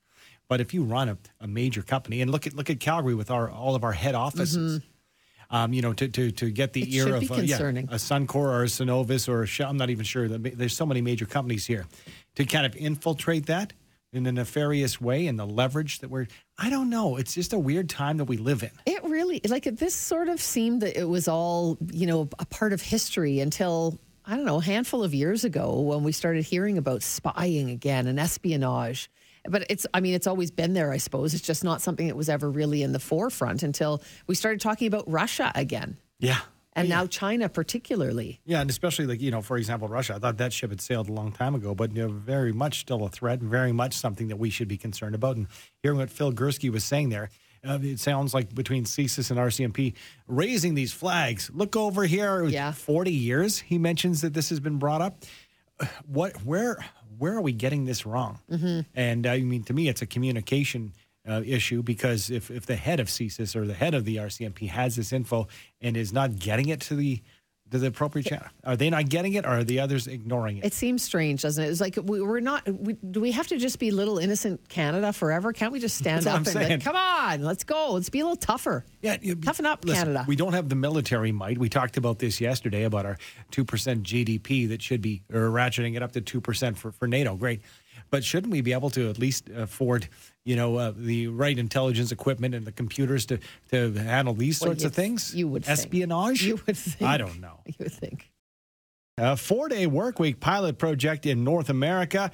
But 0.51 0.61
if 0.61 0.75
you 0.75 0.85
run 0.85 1.09
a, 1.09 1.17
a 1.41 1.47
major 1.47 1.81
company 1.81 2.21
and 2.21 2.31
look 2.31 2.47
at 2.47 2.53
look 2.53 2.69
at 2.69 2.81
Calgary 2.81 3.15
with 3.15 3.31
our 3.31 3.51
all 3.51 3.75
of 3.75 3.83
our 3.83 3.93
head 3.93 4.15
offices, 4.15 4.81
mm-hmm. 4.81 5.57
um, 5.57 5.73
you 5.73 5.81
know, 5.81 5.95
to, 5.95 6.07
to, 6.09 6.31
to 6.33 6.51
get 6.51 6.75
the 6.75 6.83
it 6.83 6.93
ear 6.97 7.15
of 7.15 7.33
uh, 7.33 7.37
yeah, 7.37 7.57
a 7.57 7.97
Suncor 7.97 8.35
or 8.35 8.65
a 8.65 8.67
Cenovus 8.67 9.31
or 9.31 9.45
a 9.45 9.47
Shell, 9.47 9.71
I'm 9.71 9.79
not 9.79 9.89
even 9.89 10.05
sure. 10.05 10.29
There's 10.29 10.77
so 10.77 10.85
many 10.85 11.01
major 11.01 11.25
companies 11.25 11.65
here 11.65 11.87
to 12.35 12.45
kind 12.45 12.67
of 12.67 12.77
infiltrate 12.77 13.47
that 13.47 13.73
in 14.13 14.27
a 14.27 14.33
nefarious 14.33 15.01
way 15.01 15.27
and 15.27 15.39
the 15.39 15.47
leverage 15.47 16.01
that 16.01 16.11
we're 16.11 16.27
I 16.59 16.71
don't 16.71 16.91
know. 16.91 17.17
It's 17.17 17.35
just 17.35 17.53
a 17.53 17.59
weird 17.59 17.89
time 17.89 18.19
that 18.19 18.27
we 18.27 18.37
live 18.37 18.63
in. 18.63 18.71
It 18.87 19.03
really 19.05 19.41
like 19.49 19.65
this 19.65 19.95
sort 19.95 20.29
of 20.29 20.41
seemed 20.41 20.83
that 20.83 20.99
it 20.99 21.09
was 21.09 21.29
all, 21.29 21.79
you 21.91 22.07
know, 22.07 22.29
a 22.39 22.45
part 22.45 22.73
of 22.73 22.83
history 22.83 23.41
until 23.41 23.99
I 24.25 24.37
don't 24.37 24.45
know, 24.45 24.59
a 24.59 24.63
handful 24.63 25.03
of 25.03 25.15
years 25.15 25.45
ago 25.45 25.81
when 25.81 26.05
we 26.05 26.13
started 26.13 26.45
hearing 26.45 26.79
about 26.79 27.03
spying 27.03 27.71
again 27.71 28.07
and 28.07 28.21
espionage. 28.21 29.11
But 29.49 29.67
it's 29.69 29.87
I 29.93 30.01
mean, 30.01 30.15
it's 30.15 30.27
always 30.27 30.51
been 30.51 30.75
there, 30.75 30.93
I 30.93 30.99
suppose. 30.99 31.35
It's 31.35 31.47
just 31.47 31.65
not 31.65 31.81
something 31.81 32.07
that 32.07 32.17
was 32.17 32.29
ever 32.29 32.51
really 32.51 32.83
in 32.83 32.93
the 32.93 33.01
forefront 33.01 33.63
until 33.63 34.03
we 34.27 34.35
started 34.35 34.61
talking 34.61 34.87
about 34.87 35.11
Russia 35.11 35.51
again. 35.55 35.97
Yeah 36.21 36.41
and 36.75 36.89
yeah. 36.89 36.97
now 36.97 37.07
China 37.07 37.49
particularly. 37.49 38.41
Yeah, 38.45 38.61
and 38.61 38.71
especially 38.71 39.07
like 39.07 39.21
you 39.21 39.31
know, 39.31 39.43
for 39.43 39.57
example, 39.57 39.89
Russia. 39.89 40.15
I 40.15 40.19
thought 40.19 40.39
that 40.39 40.53
ship 40.53 40.71
had 40.71 40.81
sailed 40.81 41.09
a 41.09 41.13
long 41.13 41.33
time 41.33 41.55
ago, 41.55 41.75
but 41.75 41.95
you 41.95 42.03
know, 42.03 42.13
very 42.13 42.53
much 42.53 42.81
still 42.81 43.05
a 43.05 43.09
threat, 43.09 43.41
and 43.41 43.51
very 43.51 43.73
much 43.73 43.95
something 43.95 44.29
that 44.29 44.37
we 44.37 44.51
should 44.51 44.69
be 44.69 44.79
concerned 44.79 45.15
about. 45.15 45.37
And 45.37 45.47
hearing 45.83 45.99
what 45.99 46.11
Phil 46.11 46.33
Gurski 46.33 46.71
was 46.71 46.85
saying 46.85 47.11
there, 47.11 47.31
uh, 47.67 47.79
it 47.83 48.01
sounds 48.01 48.35
like 48.35 48.55
between 48.55 48.85
CSIS 48.85 49.31
and 49.31 49.39
RCMP 49.39 49.95
raising 50.27 50.75
these 50.75 50.93
flags. 50.93 51.51
Look 51.53 51.77
over 51.77 52.05
here. 52.05 52.45
Yeah. 52.45 52.73
forty 52.73 53.13
years. 53.13 53.59
He 53.59 53.79
mentions 53.79 54.23
that 54.23 54.35
this 54.35 54.49
has 54.51 54.61
been 54.61 54.79
brought 54.79 55.03
up. 55.03 55.25
What? 56.07 56.37
Where? 56.45 56.85
Where 57.19 57.35
are 57.35 57.41
we 57.41 57.53
getting 57.53 57.85
this 57.85 58.05
wrong? 58.05 58.41
Mm-hmm. 58.51 58.81
And 58.95 59.27
uh, 59.27 59.31
I 59.31 59.41
mean, 59.41 59.63
to 59.65 59.73
me, 59.73 59.89
it's 59.89 60.03
a 60.03 60.07
communication 60.07 60.93
uh, 61.29 61.43
issue 61.45 61.83
because 61.83 62.31
if, 62.31 62.51
if 62.51 62.67
the 62.67 62.77
head 62.77 63.01
of 63.01 63.09
CSIS 63.09 63.55
or 63.55 63.67
the 63.67 63.75
head 63.75 63.95
of 63.95 64.05
the 64.05 64.17
RCMP 64.17 64.69
has 64.69 64.97
this 64.97 65.13
info 65.13 65.47
and 65.81 65.97
is 65.97 66.13
not 66.13 66.39
getting 66.39 66.69
it 66.69 66.81
to 66.83 66.95
the 66.95 67.23
to 67.71 67.79
the 67.79 67.87
appropriate 67.87 68.27
channel, 68.27 68.49
are 68.65 68.77
they 68.77 68.91
not 68.91 69.09
getting 69.09 69.33
it 69.33 69.47
or 69.47 69.49
are 69.49 69.65
the 69.65 69.81
others 69.81 70.07
ignoring 70.07 70.59
it? 70.59 70.65
It 70.67 70.75
seems 70.75 71.03
strange, 71.03 71.41
doesn't 71.41 71.65
it? 71.65 71.69
It's 71.69 71.81
like 71.81 71.99
we, 72.05 72.21
are 72.21 72.39
not. 72.39 72.69
We, 72.69 72.93
do 72.93 73.19
we 73.19 73.33
have 73.33 73.47
to 73.47 73.57
just 73.57 73.79
be 73.79 73.91
little 73.91 74.19
innocent 74.19 74.69
Canada 74.69 75.11
forever? 75.11 75.55
Can't 75.55 75.73
we 75.73 75.81
just 75.81 75.97
stand 75.97 76.27
up 76.27 76.47
and 76.47 76.55
like, 76.55 76.85
come 76.85 76.97
on, 76.97 77.43
let's 77.43 77.65
go. 77.65 77.93
Let's 77.93 78.11
be 78.11 78.21
a 78.21 78.25
little 78.25 78.37
tougher. 78.37 78.85
Yeah, 79.01 79.17
toughen 79.43 79.65
up, 79.65 79.87
listen, 79.87 80.05
Canada. 80.05 80.25
We 80.29 80.37
don't 80.37 80.53
have 80.53 80.69
the 80.69 80.75
military 80.75 81.33
might. 81.33 81.57
We 81.57 81.71
talked 81.71 81.97
about 81.97 82.19
this 82.19 82.43
yesterday 82.43 82.83
about 82.83 83.07
our 83.07 83.17
two 83.51 83.65
percent 83.65 84.03
GDP 84.03 84.69
that 84.69 84.83
should 84.83 85.01
be 85.01 85.23
ratcheting 85.31 85.97
it 85.97 86.03
up 86.03 86.13
to 86.13 86.21
two 86.21 86.43
percent 86.43 86.77
for 86.77 86.93
for 86.93 87.09
NATO. 87.09 87.37
Great, 87.37 87.63
but 88.13 88.23
shouldn't 88.23 88.53
we 88.53 88.61
be 88.61 88.73
able 88.73 88.91
to 88.91 89.11
at 89.11 89.19
least 89.19 89.49
afford? 89.49 90.09
you 90.45 90.57
know, 90.57 90.77
uh, 90.77 90.93
the 90.97 91.29
right 91.29 91.57
intelligence 91.57 92.11
equipment 92.11 92.55
and 92.55 92.67
the 92.67 92.73
computers 92.73 93.27
to, 93.27 93.39
to 93.71 93.93
handle 93.93 94.35
these 94.35 94.59
sorts 94.59 94.85
of 94.85 94.95
things? 94.95 95.35
You 95.35 95.49
would 95.49 95.69
espionage. 95.69 96.41
Think. 96.41 96.49
You 96.49 96.63
would 96.67 96.77
think. 96.77 97.11
I 97.11 97.17
don't 97.17 97.41
know. 97.41 97.61
You 97.67 97.75
would 97.79 97.93
think. 97.93 98.31
A 99.19 99.37
four-day 99.37 99.87
workweek 99.87 100.41
pilot 100.41 100.79
project 100.79 101.27
in 101.27 101.45
North 101.45 101.69
America 101.69 102.31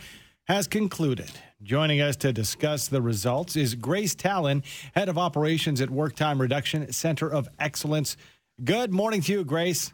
has 0.47 0.67
concluded. 0.67 1.31
Joining 1.63 2.01
us 2.01 2.17
to 2.17 2.33
discuss 2.33 2.89
the 2.89 3.03
results 3.03 3.57
is 3.57 3.75
Grace 3.75 4.15
Tallon, 4.15 4.63
head 4.95 5.09
of 5.09 5.19
operations 5.19 5.81
at 5.81 5.91
Work 5.91 6.15
Time 6.15 6.41
Reduction 6.41 6.91
Center 6.93 7.29
of 7.29 7.49
Excellence. 7.59 8.17
Good 8.65 8.93
morning 8.93 9.21
to 9.23 9.33
you, 9.33 9.45
Grace. 9.45 9.93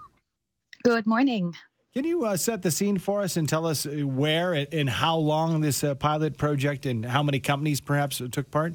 Good 0.84 1.06
morning. 1.06 1.54
Can 1.94 2.04
you 2.04 2.24
uh, 2.24 2.36
set 2.36 2.62
the 2.62 2.72
scene 2.72 2.98
for 2.98 3.22
us 3.22 3.36
and 3.36 3.48
tell 3.48 3.64
us 3.66 3.86
uh, 3.86 3.90
where 4.04 4.52
and 4.52 4.90
how 4.90 5.16
long 5.16 5.60
this 5.60 5.84
uh, 5.84 5.94
pilot 5.94 6.36
project 6.36 6.86
and 6.86 7.04
how 7.06 7.22
many 7.22 7.38
companies 7.38 7.80
perhaps 7.80 8.20
took 8.32 8.50
part? 8.50 8.74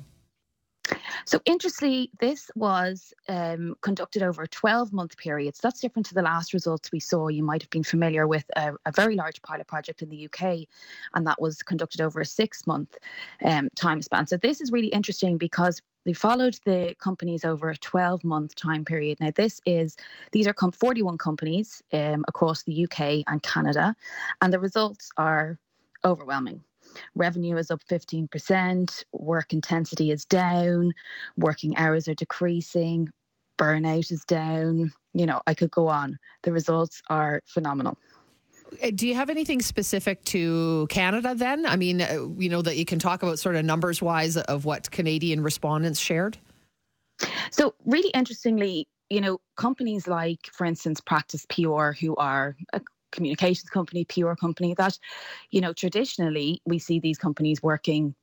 So, 1.25 1.39
interestingly, 1.45 2.09
this 2.19 2.49
was 2.55 3.13
um, 3.27 3.75
conducted 3.81 4.23
over 4.23 4.43
a 4.43 4.47
12 4.47 4.93
month 4.93 5.17
period. 5.17 5.55
So, 5.55 5.61
that's 5.63 5.79
different 5.79 6.05
to 6.07 6.13
the 6.13 6.21
last 6.21 6.53
results 6.53 6.91
we 6.91 6.99
saw. 6.99 7.27
You 7.27 7.43
might 7.43 7.61
have 7.61 7.69
been 7.69 7.83
familiar 7.83 8.27
with 8.27 8.45
a, 8.55 8.73
a 8.85 8.91
very 8.91 9.15
large 9.15 9.41
pilot 9.41 9.67
project 9.67 10.01
in 10.01 10.09
the 10.09 10.25
UK, 10.25 10.67
and 11.13 11.27
that 11.27 11.41
was 11.41 11.61
conducted 11.61 12.01
over 12.01 12.21
a 12.21 12.25
six 12.25 12.65
month 12.65 12.97
um, 13.43 13.69
time 13.75 14.01
span. 14.01 14.27
So, 14.27 14.37
this 14.37 14.61
is 14.61 14.71
really 14.71 14.87
interesting 14.87 15.37
because 15.37 15.81
they 16.05 16.13
followed 16.13 16.57
the 16.65 16.95
companies 16.99 17.45
over 17.45 17.69
a 17.69 17.77
12 17.77 18.23
month 18.23 18.55
time 18.55 18.85
period. 18.85 19.19
Now, 19.19 19.31
this 19.35 19.61
is, 19.65 19.95
these 20.31 20.47
are 20.47 20.53
41 20.53 21.17
companies 21.17 21.83
um, 21.93 22.25
across 22.27 22.63
the 22.63 22.85
UK 22.85 23.23
and 23.27 23.43
Canada, 23.43 23.95
and 24.41 24.51
the 24.51 24.59
results 24.59 25.11
are 25.17 25.59
overwhelming. 26.05 26.63
Revenue 27.15 27.57
is 27.57 27.71
up 27.71 27.81
15%, 27.89 29.03
work 29.13 29.53
intensity 29.53 30.11
is 30.11 30.25
down, 30.25 30.93
working 31.37 31.75
hours 31.77 32.07
are 32.07 32.15
decreasing, 32.15 33.09
burnout 33.57 34.11
is 34.11 34.23
down. 34.25 34.91
You 35.13 35.25
know, 35.25 35.41
I 35.47 35.53
could 35.53 35.71
go 35.71 35.87
on. 35.87 36.17
The 36.43 36.51
results 36.51 37.01
are 37.09 37.41
phenomenal. 37.45 37.97
Uh, 38.83 38.91
do 38.93 39.07
you 39.07 39.15
have 39.15 39.29
anything 39.29 39.61
specific 39.61 40.23
to 40.25 40.87
Canada 40.89 41.33
then? 41.35 41.65
I 41.65 41.75
mean, 41.75 42.01
uh, 42.01 42.27
you 42.37 42.49
know, 42.49 42.61
that 42.61 42.77
you 42.77 42.85
can 42.85 42.99
talk 42.99 43.23
about 43.23 43.39
sort 43.39 43.55
of 43.55 43.65
numbers 43.65 44.01
wise 44.01 44.37
of 44.37 44.65
what 44.65 44.91
Canadian 44.91 45.41
respondents 45.41 45.99
shared? 45.99 46.37
So, 47.51 47.73
really 47.85 48.09
interestingly, 48.11 48.87
you 49.09 49.21
know, 49.21 49.39
companies 49.57 50.07
like, 50.07 50.39
for 50.53 50.65
instance, 50.65 51.01
Practice 51.01 51.45
PR, 51.49 51.91
who 51.91 52.15
are 52.15 52.55
a 52.73 52.81
communications 53.11 53.69
company, 53.69 54.05
PR 54.05 54.33
company, 54.33 54.73
that, 54.75 54.97
you 55.51 55.61
know, 55.61 55.73
traditionally 55.73 56.61
we 56.65 56.79
see 56.79 56.99
these 56.99 57.17
companies 57.17 57.61
working, 57.61 58.15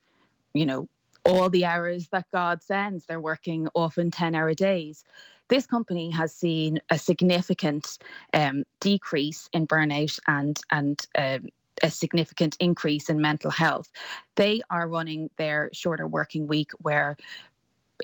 you 0.55 0.67
know, 0.67 0.89
all 1.25 1.51
the 1.51 1.65
hours 1.65 2.09
that 2.13 2.27
God 2.33 2.63
sends. 2.63 3.07
They're 3.07 3.21
working 3.21 3.69
often 3.75 4.11
10 4.11 4.35
hour 4.35 4.55
days. 4.55 5.05
This 5.49 5.67
company 5.67 6.11
has 6.11 6.35
seen 6.35 6.81
a 6.91 6.99
significant 6.99 7.99
um, 8.33 8.65
decrease 8.81 9.49
in 9.53 9.67
burnout 9.67 10.19
and, 10.27 10.59
and 10.71 11.07
um, 11.17 11.49
a 11.83 11.91
significant 11.91 12.57
increase 12.59 13.09
in 13.09 13.21
mental 13.21 13.51
health. 13.51 13.91
They 14.37 14.63
are 14.71 14.89
running 14.89 15.31
their 15.37 15.71
shorter 15.73 16.07
working 16.07 16.47
week 16.47 16.71
where 16.79 17.17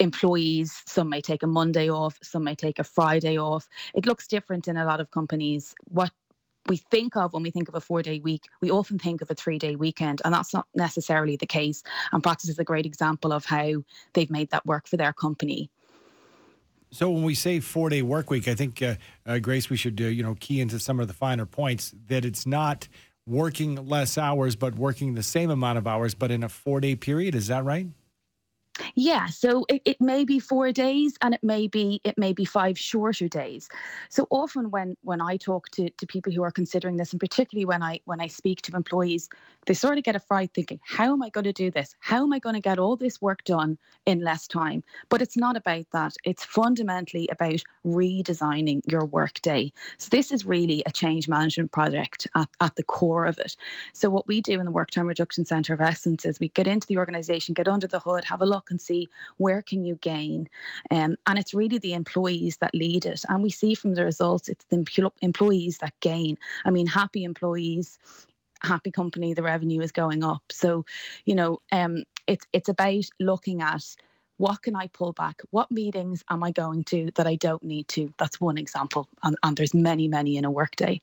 employees 0.00 0.82
some 0.86 1.10
may 1.10 1.20
take 1.20 1.42
a 1.42 1.46
monday 1.46 1.90
off 1.90 2.18
some 2.22 2.44
may 2.44 2.54
take 2.54 2.78
a 2.78 2.84
friday 2.84 3.38
off 3.38 3.68
it 3.94 4.06
looks 4.06 4.26
different 4.26 4.66
in 4.66 4.78
a 4.78 4.86
lot 4.86 5.00
of 5.00 5.10
companies 5.10 5.74
what 5.88 6.10
we 6.68 6.76
think 6.76 7.16
of 7.16 7.32
when 7.32 7.42
we 7.42 7.50
think 7.50 7.68
of 7.68 7.74
a 7.74 7.80
four 7.80 8.02
day 8.02 8.20
week, 8.20 8.44
we 8.60 8.70
often 8.70 8.98
think 8.98 9.22
of 9.22 9.30
a 9.30 9.34
three 9.34 9.58
day 9.58 9.76
weekend, 9.76 10.22
and 10.24 10.32
that's 10.32 10.54
not 10.54 10.66
necessarily 10.74 11.36
the 11.36 11.46
case. 11.46 11.82
And 12.12 12.22
Practice 12.22 12.50
is 12.50 12.58
a 12.58 12.64
great 12.64 12.86
example 12.86 13.32
of 13.32 13.44
how 13.44 13.84
they've 14.12 14.30
made 14.30 14.50
that 14.50 14.66
work 14.66 14.86
for 14.86 14.96
their 14.96 15.12
company. 15.12 15.70
So 16.90 17.10
when 17.10 17.22
we 17.22 17.34
say 17.34 17.58
four 17.60 17.88
day 17.88 18.02
work 18.02 18.30
week, 18.30 18.48
I 18.48 18.54
think 18.54 18.82
uh, 18.82 18.96
uh, 19.26 19.38
Grace, 19.38 19.70
we 19.70 19.76
should 19.76 20.00
uh, 20.00 20.04
you 20.04 20.22
know 20.22 20.36
key 20.38 20.60
into 20.60 20.78
some 20.78 21.00
of 21.00 21.08
the 21.08 21.14
finer 21.14 21.46
points 21.46 21.94
that 22.08 22.24
it's 22.24 22.46
not 22.46 22.88
working 23.26 23.76
less 23.86 24.18
hours, 24.18 24.56
but 24.56 24.74
working 24.74 25.14
the 25.14 25.22
same 25.22 25.50
amount 25.50 25.78
of 25.78 25.86
hours, 25.86 26.14
but 26.14 26.30
in 26.30 26.42
a 26.42 26.48
four 26.48 26.80
day 26.80 26.94
period. 26.94 27.34
Is 27.34 27.48
that 27.48 27.64
right? 27.64 27.86
Yeah, 28.94 29.26
so 29.26 29.66
it, 29.68 29.82
it 29.84 30.00
may 30.00 30.24
be 30.24 30.38
four 30.38 30.72
days 30.72 31.16
and 31.20 31.34
it 31.34 31.42
may 31.42 31.68
be 31.68 32.00
it 32.04 32.16
may 32.16 32.32
be 32.32 32.44
five 32.44 32.78
shorter 32.78 33.28
days. 33.28 33.68
So 34.08 34.26
often 34.30 34.70
when 34.70 34.96
when 35.02 35.20
I 35.20 35.36
talk 35.36 35.68
to, 35.70 35.90
to 35.90 36.06
people 36.06 36.32
who 36.32 36.42
are 36.42 36.50
considering 36.50 36.96
this, 36.96 37.12
and 37.12 37.20
particularly 37.20 37.66
when 37.66 37.82
I 37.82 38.00
when 38.06 38.20
I 38.20 38.28
speak 38.28 38.62
to 38.62 38.76
employees, 38.76 39.28
they 39.66 39.74
sort 39.74 39.98
of 39.98 40.04
get 40.04 40.16
a 40.16 40.20
fright 40.20 40.52
thinking, 40.54 40.80
how 40.84 41.12
am 41.12 41.22
I 41.22 41.28
going 41.28 41.44
to 41.44 41.52
do 41.52 41.70
this? 41.70 41.94
How 42.00 42.22
am 42.22 42.32
I 42.32 42.38
going 42.38 42.54
to 42.54 42.60
get 42.60 42.78
all 42.78 42.96
this 42.96 43.20
work 43.20 43.44
done 43.44 43.76
in 44.06 44.20
less 44.20 44.46
time? 44.46 44.82
But 45.10 45.20
it's 45.20 45.36
not 45.36 45.56
about 45.56 45.86
that. 45.92 46.14
It's 46.24 46.44
fundamentally 46.44 47.28
about 47.30 47.62
redesigning 47.86 48.80
your 48.90 49.04
work 49.04 49.40
day. 49.42 49.72
So 49.98 50.08
this 50.10 50.32
is 50.32 50.46
really 50.46 50.82
a 50.86 50.92
change 50.92 51.28
management 51.28 51.72
project 51.72 52.26
at, 52.34 52.48
at 52.60 52.76
the 52.76 52.82
core 52.82 53.26
of 53.26 53.38
it. 53.38 53.56
So 53.92 54.08
what 54.08 54.26
we 54.26 54.40
do 54.40 54.58
in 54.58 54.64
the 54.64 54.72
Work 54.72 54.90
Time 54.90 55.06
Reduction 55.06 55.44
Centre 55.44 55.74
of 55.74 55.80
Excellence 55.80 56.24
is 56.24 56.40
we 56.40 56.48
get 56.48 56.66
into 56.66 56.86
the 56.86 56.96
organisation, 56.96 57.54
get 57.54 57.68
under 57.68 57.86
the 57.86 58.00
hood, 58.00 58.24
have 58.24 58.40
a 58.40 58.46
look 58.46 58.61
and 58.70 58.80
see 58.80 59.08
where 59.36 59.62
can 59.62 59.84
you 59.84 59.96
gain. 59.96 60.48
Um, 60.90 61.16
and 61.26 61.38
it's 61.38 61.54
really 61.54 61.78
the 61.78 61.94
employees 61.94 62.58
that 62.58 62.74
lead 62.74 63.06
it. 63.06 63.22
And 63.28 63.42
we 63.42 63.50
see 63.50 63.74
from 63.74 63.94
the 63.94 64.04
results, 64.04 64.48
it's 64.48 64.64
the 64.66 65.10
employees 65.20 65.78
that 65.78 65.94
gain. 66.00 66.38
I 66.64 66.70
mean, 66.70 66.86
happy 66.86 67.24
employees, 67.24 67.98
happy 68.62 68.90
company, 68.90 69.34
the 69.34 69.42
revenue 69.42 69.80
is 69.80 69.92
going 69.92 70.22
up. 70.24 70.42
So, 70.50 70.84
you 71.24 71.34
know, 71.34 71.60
um, 71.72 72.04
it's 72.26 72.46
it's 72.52 72.68
about 72.68 73.04
looking 73.18 73.62
at 73.62 73.84
what 74.38 74.62
can 74.62 74.74
I 74.74 74.88
pull 74.88 75.12
back? 75.12 75.40
What 75.50 75.70
meetings 75.70 76.24
am 76.28 76.42
I 76.42 76.50
going 76.50 76.84
to 76.84 77.10
that 77.14 77.26
I 77.26 77.36
don't 77.36 77.62
need 77.62 77.86
to? 77.88 78.12
That's 78.18 78.40
one 78.40 78.58
example, 78.58 79.08
and, 79.22 79.36
and 79.42 79.56
there's 79.56 79.74
many, 79.74 80.08
many 80.08 80.36
in 80.36 80.44
a 80.44 80.50
workday. 80.50 81.00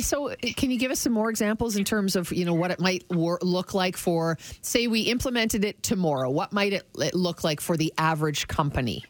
So, 0.00 0.34
can 0.56 0.70
you 0.70 0.78
give 0.78 0.90
us 0.90 1.00
some 1.00 1.12
more 1.12 1.30
examples 1.30 1.76
in 1.76 1.84
terms 1.84 2.16
of 2.16 2.32
you 2.32 2.44
know 2.44 2.54
what 2.54 2.70
it 2.70 2.80
might 2.80 3.04
wor- 3.10 3.38
look 3.42 3.74
like 3.74 3.96
for, 3.96 4.38
say, 4.62 4.86
we 4.86 5.02
implemented 5.02 5.64
it 5.64 5.82
tomorrow? 5.82 6.30
What 6.30 6.52
might 6.52 6.72
it 6.72 7.14
look 7.14 7.44
like 7.44 7.60
for 7.60 7.76
the 7.76 7.92
average 7.98 8.48
company? 8.48 9.04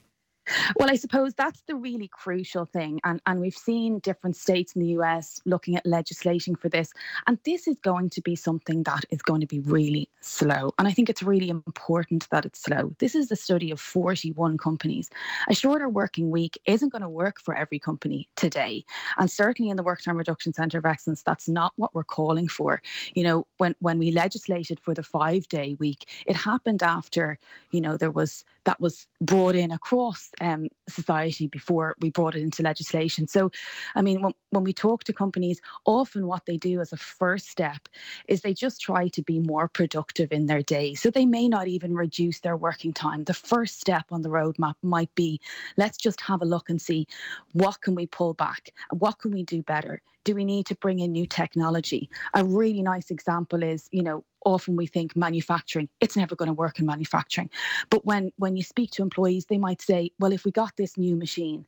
Well, 0.77 0.91
I 0.91 0.97
suppose 0.97 1.35
that's 1.35 1.63
the 1.63 1.75
really 1.75 2.09
crucial 2.09 2.65
thing. 2.65 3.01
And, 3.05 3.21
and 3.27 3.41
we've 3.41 3.55
seen 3.55 3.99
different 4.01 4.37
states 4.37 4.75
in 4.75 4.83
the 4.83 4.89
US 4.99 5.41
looking 5.45 5.77
at 5.77 5.87
legislating 5.87 6.55
for 6.55 6.69
this. 6.69 6.93
And 7.27 7.39
this 7.45 7.67
is 7.69 7.77
going 7.83 8.11
to 8.11 8.21
be 8.21 8.37
something 8.37 8.83
that 8.85 9.05
is 9.11 9.23
going 9.23 9.41
to 9.41 9.47
be 9.47 9.61
really 9.61 10.09
slow. 10.21 10.73
And 10.79 10.87
I 10.87 10.93
think 10.93 11.09
it's 11.09 11.23
really 11.23 11.51
important 11.51 12.29
that 12.31 12.45
it's 12.45 12.63
slow. 12.63 12.95
This 12.99 13.15
is 13.15 13.31
a 13.31 13.37
study 13.37 13.71
of 13.71 13.81
41 13.81 14.59
companies. 14.59 15.11
A 15.49 15.55
shorter 15.55 15.89
working 15.89 16.31
week 16.31 16.59
isn't 16.67 16.91
going 16.91 17.03
to 17.03 17.09
work 17.09 17.41
for 17.41 17.55
every 17.55 17.79
company 17.79 18.29
today. 18.37 18.85
And 19.19 19.31
certainly 19.31 19.71
in 19.71 19.77
the 19.77 19.83
Work 19.83 20.03
Time 20.03 20.17
Reduction 20.17 20.53
Centre 20.53 20.79
of 20.79 20.87
Excellence, 20.87 21.23
that's 21.23 21.49
not 21.49 21.73
what 21.77 21.95
we're 21.95 22.05
calling 22.05 22.49
for. 22.49 22.83
You 23.15 23.25
know, 23.25 23.47
when, 23.59 23.75
when 23.81 23.99
we 23.99 24.11
legislated 24.11 24.81
for 24.81 24.95
the 24.95 25.03
five 25.03 25.49
day 25.49 25.77
week, 25.79 26.09
it 26.27 26.37
happened 26.37 26.83
after, 26.83 27.39
you 27.71 27.81
know, 27.81 27.97
there 27.97 28.11
was 28.11 28.45
that 28.71 28.81
was 28.81 29.09
brought 29.21 29.57
in 29.57 29.73
across 29.73 30.31
um, 30.41 30.69
society 30.89 31.49
before 31.49 31.97
we 31.99 32.09
brought 32.09 32.37
it 32.37 32.43
into 32.43 32.63
legislation. 32.63 33.27
So, 33.27 33.51
I 33.97 34.01
mean, 34.03 34.23
when, 34.23 34.33
when 34.51 34.63
we 34.63 34.73
talk 34.73 35.03
to 35.05 35.13
companies, 35.13 35.61
often 35.87 36.29
what 36.29 36.47
they 36.47 36.57
do 36.57 36.81
as 36.81 36.93
a 36.93 36.97
first 36.97 37.49
step 37.49 37.89
is 38.29 38.43
they 38.43 38.55
just 38.55 38.81
try 38.81 39.09
to 39.09 39.23
be 39.23 39.41
more 39.41 39.67
productive 39.67 40.31
in 40.31 40.47
their 40.47 40.63
day. 40.63 40.95
So 40.95 41.11
they 41.11 41.27
may 41.27 41.49
not 41.49 41.67
even 41.67 41.97
reduce 41.97 42.39
their 42.39 42.57
working 42.57 42.93
time. 42.93 43.25
The 43.25 43.35
first 43.35 43.81
step 43.81 44.05
on 44.13 44.23
the 44.23 44.29
roadmap 44.29 44.75
might 44.83 45.13
be 45.17 45.41
let's 45.77 45.99
just 45.99 46.21
have 46.21 46.41
a 46.41 46.45
look 46.45 46.71
and 46.71 46.81
see 46.81 47.09
what 47.55 47.81
can 47.81 47.97
we 47.97 48.07
pull 48.07 48.35
back? 48.35 48.71
What 48.91 49.19
can 49.19 49.33
we 49.33 49.43
do 49.43 49.65
better? 49.65 50.01
Do 50.25 50.35
we 50.35 50.45
need 50.45 50.67
to 50.67 50.75
bring 50.77 50.99
in 50.99 51.13
new 51.13 51.27
technology? 51.27 52.11
A 52.35 52.45
really 52.45 52.83
nice 52.83 53.11
example 53.11 53.63
is, 53.63 53.89
you 53.91 54.03
know, 54.03 54.25
often 54.45 54.77
we 54.77 54.87
think 54.87 55.17
manufacturing 55.17 55.89
it's 56.01 56.17
never 56.17 56.35
going 56.35 56.49
to 56.49 56.55
work 56.55 56.79
in 56.79 56.87
manufacturing. 56.87 57.51
But 57.91 58.05
when 58.05 58.33
when 58.37 58.57
you 58.57 58.63
speak 58.63 58.91
to 58.93 59.03
employees 59.03 59.47
they 59.47 59.59
might 59.59 59.83
say 59.83 60.11
well 60.19 60.33
if 60.33 60.45
we 60.45 60.51
got 60.51 60.77
this 60.77 60.97
new 60.97 61.17
machine 61.17 61.67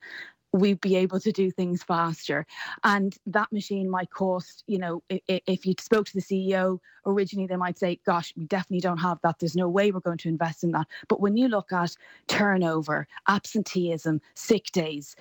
we'd 0.55 0.81
be 0.83 0.97
able 0.97 1.19
to 1.19 1.33
do 1.33 1.51
things 1.51 1.83
faster. 1.83 2.47
And 2.85 3.17
that 3.25 3.51
machine 3.53 3.89
might 3.91 4.11
cost 4.11 4.65
you 4.67 4.79
know 4.79 5.03
if, 5.09 5.67
you 5.67 5.75
spoke 5.81 6.07
to 6.07 6.15
the 6.15 6.21
ceo 6.21 6.79
originally 7.07 7.47
they 7.47 7.57
might 7.57 7.79
say 7.79 7.99
gosh 8.07 8.33
we 8.37 8.45
definitely 8.47 8.81
don't 8.81 8.99
have 8.99 9.19
that. 9.23 9.39
There's 9.39 9.57
no 9.57 9.69
way 9.69 9.91
we're 9.91 10.01
going 10.01 10.19
to 10.19 10.29
invest 10.29 10.65
in 10.65 10.73
that. 10.73 10.87
But 11.09 11.21
when 11.21 11.37
you 11.37 11.49
look 11.49 11.73
at 11.73 11.95
turnover 12.29 13.07
absenteeism 13.29 14.21
sick 14.35 14.67
days 14.73 15.17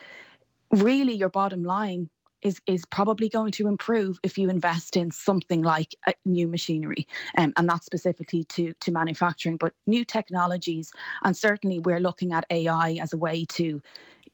really 0.71 1.13
your 1.13 1.29
bottom 1.29 1.63
line 1.63 2.09
is 2.41 2.61
is 2.67 2.85
probably 2.85 3.29
going 3.29 3.51
to 3.51 3.67
improve 3.67 4.19
if 4.23 4.37
you 4.37 4.49
invest 4.49 4.97
in 4.97 5.11
something 5.11 5.61
like 5.61 5.95
new 6.25 6.47
machinery 6.47 7.07
um, 7.37 7.53
and 7.57 7.67
not 7.67 7.83
specifically 7.83 8.43
to 8.45 8.73
to 8.79 8.91
manufacturing 8.91 9.57
but 9.57 9.73
new 9.87 10.05
technologies 10.05 10.91
and 11.23 11.35
certainly 11.35 11.79
we're 11.79 11.99
looking 11.99 12.33
at 12.33 12.45
AI 12.49 12.97
as 13.01 13.13
a 13.13 13.17
way 13.17 13.45
to 13.45 13.81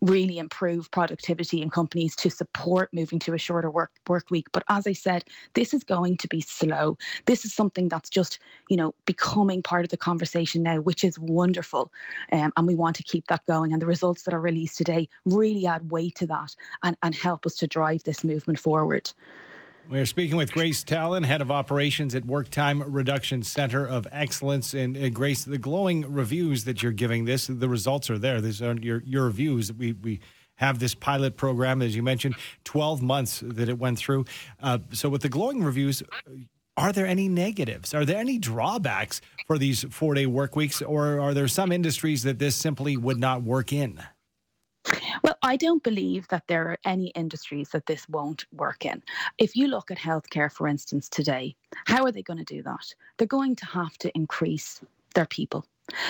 really 0.02 0.38
improve 0.38 0.92
productivity 0.92 1.62
in 1.62 1.70
companies 1.70 2.16
to 2.16 2.30
support 2.30 2.90
moving 2.94 3.20
to 3.20 3.34
a 3.34 3.38
shorter 3.38 3.70
work 3.72 3.92
work 4.08 4.30
week. 4.30 4.48
But 4.52 4.64
as 4.70 4.86
i 4.88 4.94
said 4.94 5.24
this 5.54 5.74
is 5.74 5.84
going 5.84 6.18
to 6.18 6.28
be 6.28 6.42
slow. 6.42 6.98
This 7.26 7.46
is 7.46 7.54
something 7.54 7.90
that's 7.90 8.10
just 8.10 8.40
you 8.70 8.78
know 8.78 8.94
becoming 9.06 9.64
part 9.64 9.86
of 9.86 9.90
the 9.90 9.98
conversation 9.98 10.64
now 10.64 10.80
which 10.80 11.04
is 11.04 11.18
wonderful. 11.20 11.92
Um, 12.32 12.52
and 12.58 12.68
we 12.68 12.76
want 12.76 12.96
to 12.98 13.04
keep 13.04 13.28
that 13.28 13.46
going. 13.46 13.74
And 13.74 13.82
the 13.82 13.86
results 13.86 14.24
that 14.24 14.34
are 14.34 14.42
released 14.42 14.78
today 14.78 15.10
really 15.26 15.66
add 15.66 15.92
weight 15.92 16.16
to 16.16 16.28
that 16.28 16.56
and, 16.84 16.96
and 17.02 17.16
help 17.16 17.46
us 17.46 17.56
to 17.56 17.68
drive 17.68 18.04
this 18.04 18.24
movement 18.24 18.60
forward 18.60 19.12
we're 19.90 20.06
speaking 20.06 20.38
with 20.38 20.52
Grace 20.52 20.84
Tallon, 20.84 21.24
head 21.24 21.42
of 21.42 21.52
operations 21.52 22.14
at 22.16 22.26
Work 22.26 22.50
Time 22.50 22.82
Reduction 22.82 23.44
Center 23.44 23.86
of 23.86 24.08
Excellence. 24.12 24.74
And 24.74 24.98
uh, 24.98 25.10
Grace, 25.10 25.46
the 25.46 25.58
glowing 25.58 26.12
reviews 26.12 26.66
that 26.66 26.84
you're 26.84 26.92
giving 26.92 27.26
this, 27.26 27.48
the 27.48 27.70
results 27.70 28.10
are 28.10 28.18
there. 28.18 28.42
These 28.42 28.62
are 28.62 28.76
your 28.76 29.02
your 29.06 29.26
reviews. 29.26 29.72
We 29.72 29.94
we 29.94 30.20
have 30.56 30.80
this 30.80 30.94
pilot 30.94 31.38
program, 31.38 31.82
as 31.82 31.96
you 31.96 32.04
mentioned, 32.04 32.36
12 32.64 33.02
months 33.02 33.42
that 33.46 33.70
it 33.70 33.78
went 33.78 34.00
through. 34.00 34.26
Uh, 34.62 34.80
so, 34.92 35.08
with 35.08 35.22
the 35.22 35.30
glowing 35.30 35.64
reviews, 35.64 36.04
are 36.76 36.92
there 36.92 37.08
any 37.08 37.30
negatives? 37.30 37.94
Are 37.94 38.06
there 38.06 38.18
any 38.18 38.38
drawbacks 38.38 39.22
for 39.46 39.58
these 39.58 39.84
four 39.90 40.14
day 40.14 40.26
work 40.26 40.56
weeks, 40.56 40.82
or 40.82 41.20
are 41.20 41.34
there 41.34 41.48
some 41.48 41.72
industries 41.72 42.24
that 42.24 42.40
this 42.40 42.56
simply 42.56 42.98
would 42.98 43.20
not 43.20 43.44
work 43.44 43.72
in? 43.72 44.02
Well, 45.28 45.36
I 45.44 45.58
don't 45.58 45.84
believe 45.84 46.26
that 46.30 46.48
there 46.48 46.70
are 46.70 46.78
any 46.86 47.08
industries 47.08 47.68
that 47.72 47.86
this 47.86 48.08
won't 48.08 48.46
work 48.54 48.86
in. 48.86 49.04
If 49.38 49.58
you 49.58 49.68
look 49.68 49.92
at 49.92 49.98
healthcare, 49.98 50.50
for 50.50 50.70
instance, 50.70 51.10
today, 51.10 51.54
how 51.86 52.06
are 52.06 52.14
they 52.14 52.22
going 52.22 52.40
to 52.40 52.46
do 52.46 52.64
that? 52.64 52.94
They're 53.18 53.28
going 53.28 53.58
to 53.58 53.66
have 53.66 53.98
to 53.98 54.12
increase 54.16 54.80
their 55.16 55.26
people. 55.26 55.66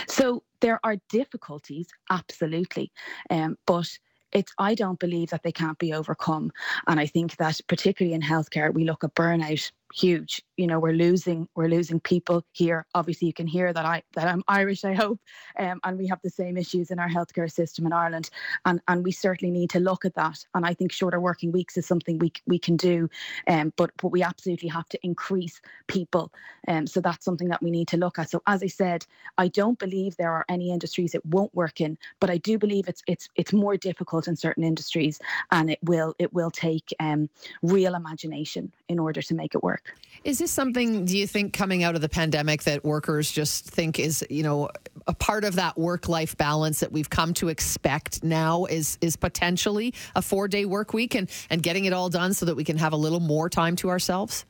So 0.08 0.44
there 0.60 0.80
are 0.84 0.98
difficulties, 1.10 1.88
absolutely, 2.12 2.92
um, 3.32 3.58
but 3.66 3.90
it's 4.34 4.54
I 4.60 4.76
don't 4.76 5.00
believe 5.00 5.32
that 5.32 5.42
they 5.42 5.52
can't 5.52 5.80
be 5.80 5.94
overcome. 5.94 6.52
And 6.86 7.00
I 7.00 7.08
think 7.08 7.38
that 7.38 7.60
particularly 7.68 8.14
in 8.14 8.22
healthcare, 8.22 8.72
we 8.72 8.84
look 8.84 9.04
at 9.04 9.16
burnout 9.16 9.72
huge. 9.94 10.42
You 10.58 10.68
know, 10.68 10.80
we're 10.80 10.94
losing 10.94 11.48
we're 11.56 11.68
losing 11.68 12.00
people 12.00 12.44
here. 12.52 12.86
Obviously, 12.96 13.28
you 13.28 13.34
can 13.34 13.48
hear 13.48 13.72
that 13.74 13.86
I 13.86 14.04
that 14.14 14.28
I'm 14.28 14.44
Irish. 14.48 14.84
I 14.84 14.94
hope, 14.94 15.20
um, 15.60 15.80
and 15.84 15.98
we 15.98 16.08
have 16.08 16.22
the 16.24 16.30
same 16.30 16.58
issues 16.58 16.92
in 16.92 17.00
our 17.00 17.10
healthcare 17.10 17.52
system 17.52 17.86
in 17.86 17.94
Ireland, 17.94 18.30
and 18.66 18.82
and 18.88 19.04
we 19.04 19.12
certainly 19.12 19.52
need 19.52 19.70
to 19.72 19.80
look 19.80 20.06
at 20.06 20.16
that. 20.16 20.46
And 20.54 20.66
I 20.66 20.74
think 20.74 20.92
shorter 20.92 21.20
working 21.20 21.52
weeks 21.52 21.78
is 21.78 21.86
something 21.86 22.20
we 22.20 22.32
we 22.46 22.60
can 22.60 22.78
do, 22.78 23.10
um, 23.48 23.74
but 23.78 23.92
but 24.02 24.10
we 24.10 24.24
absolutely 24.24 24.70
have 24.70 24.90
to 24.90 25.00
increase 25.04 25.62
people, 25.88 26.32
um, 26.68 26.88
so 26.88 27.02
that's 27.02 27.26
something 27.26 27.50
that 27.50 27.62
we 27.62 27.72
need 27.72 27.88
to 27.90 27.98
look 27.98 28.20
at. 28.20 28.30
So 28.30 28.42
as 28.48 28.64
I 28.64 28.68
said, 28.68 29.06
I 29.38 29.48
don't 29.48 29.80
believe 29.80 30.18
there 30.18 30.32
are 30.32 30.46
any 30.50 30.72
industries 30.72 31.16
it 31.16 31.26
won't 31.26 31.54
work 31.56 31.82
in, 31.82 31.98
but 32.20 32.30
I 32.30 32.38
do 32.38 32.58
believe 32.58 32.88
it's 32.88 33.04
it's 33.08 33.30
it's 33.36 33.54
more 33.54 33.78
difficult 33.78 34.28
in 34.28 34.36
certain 34.36 34.64
industries, 34.64 35.20
and 35.52 35.70
it 35.70 35.80
will 35.84 36.16
it 36.20 36.34
will 36.34 36.52
take 36.52 36.94
um, 37.00 37.30
real 37.62 37.96
imagination 37.96 38.72
in 38.88 39.00
order 39.00 39.22
to 39.22 39.36
make 39.36 39.56
it 39.56 39.64
work. 39.64 39.77
Is 40.24 40.40
this 40.40 40.52
something, 40.52 41.06
do 41.06 41.18
you 41.18 41.26
think, 41.26 41.54
coming 41.54 41.84
out 41.84 41.96
of 41.96 42.02
the 42.02 42.10
pandemic 42.10 42.64
that 42.64 42.84
workers 42.84 43.32
just 43.32 43.66
think 43.66 44.00
is, 44.00 44.26
you 44.30 44.44
know, 44.44 44.70
a 45.08 45.14
part 45.14 45.44
of 45.46 45.56
that 45.56 45.78
work 45.78 46.10
life 46.10 46.36
balance 46.36 46.82
that 46.82 46.92
we've 46.92 47.10
come 47.10 47.34
to 47.36 47.48
expect 47.48 48.24
now 48.24 48.66
is 48.66 48.98
is 49.00 49.16
potentially 49.16 49.94
a 50.16 50.22
four 50.22 50.48
day 50.48 50.66
work 50.66 50.94
week 50.94 51.16
and, 51.16 51.30
and 51.50 51.64
getting 51.64 51.86
it 51.86 51.94
all 51.94 52.10
done 52.10 52.34
so 52.34 52.46
that 52.46 52.56
we 52.56 52.64
can 52.64 52.78
have 52.78 52.94
a 52.94 52.98
little 52.98 53.20
more 53.20 53.50
time 53.50 53.76
to 53.78 53.90
ourselves? 53.90 54.46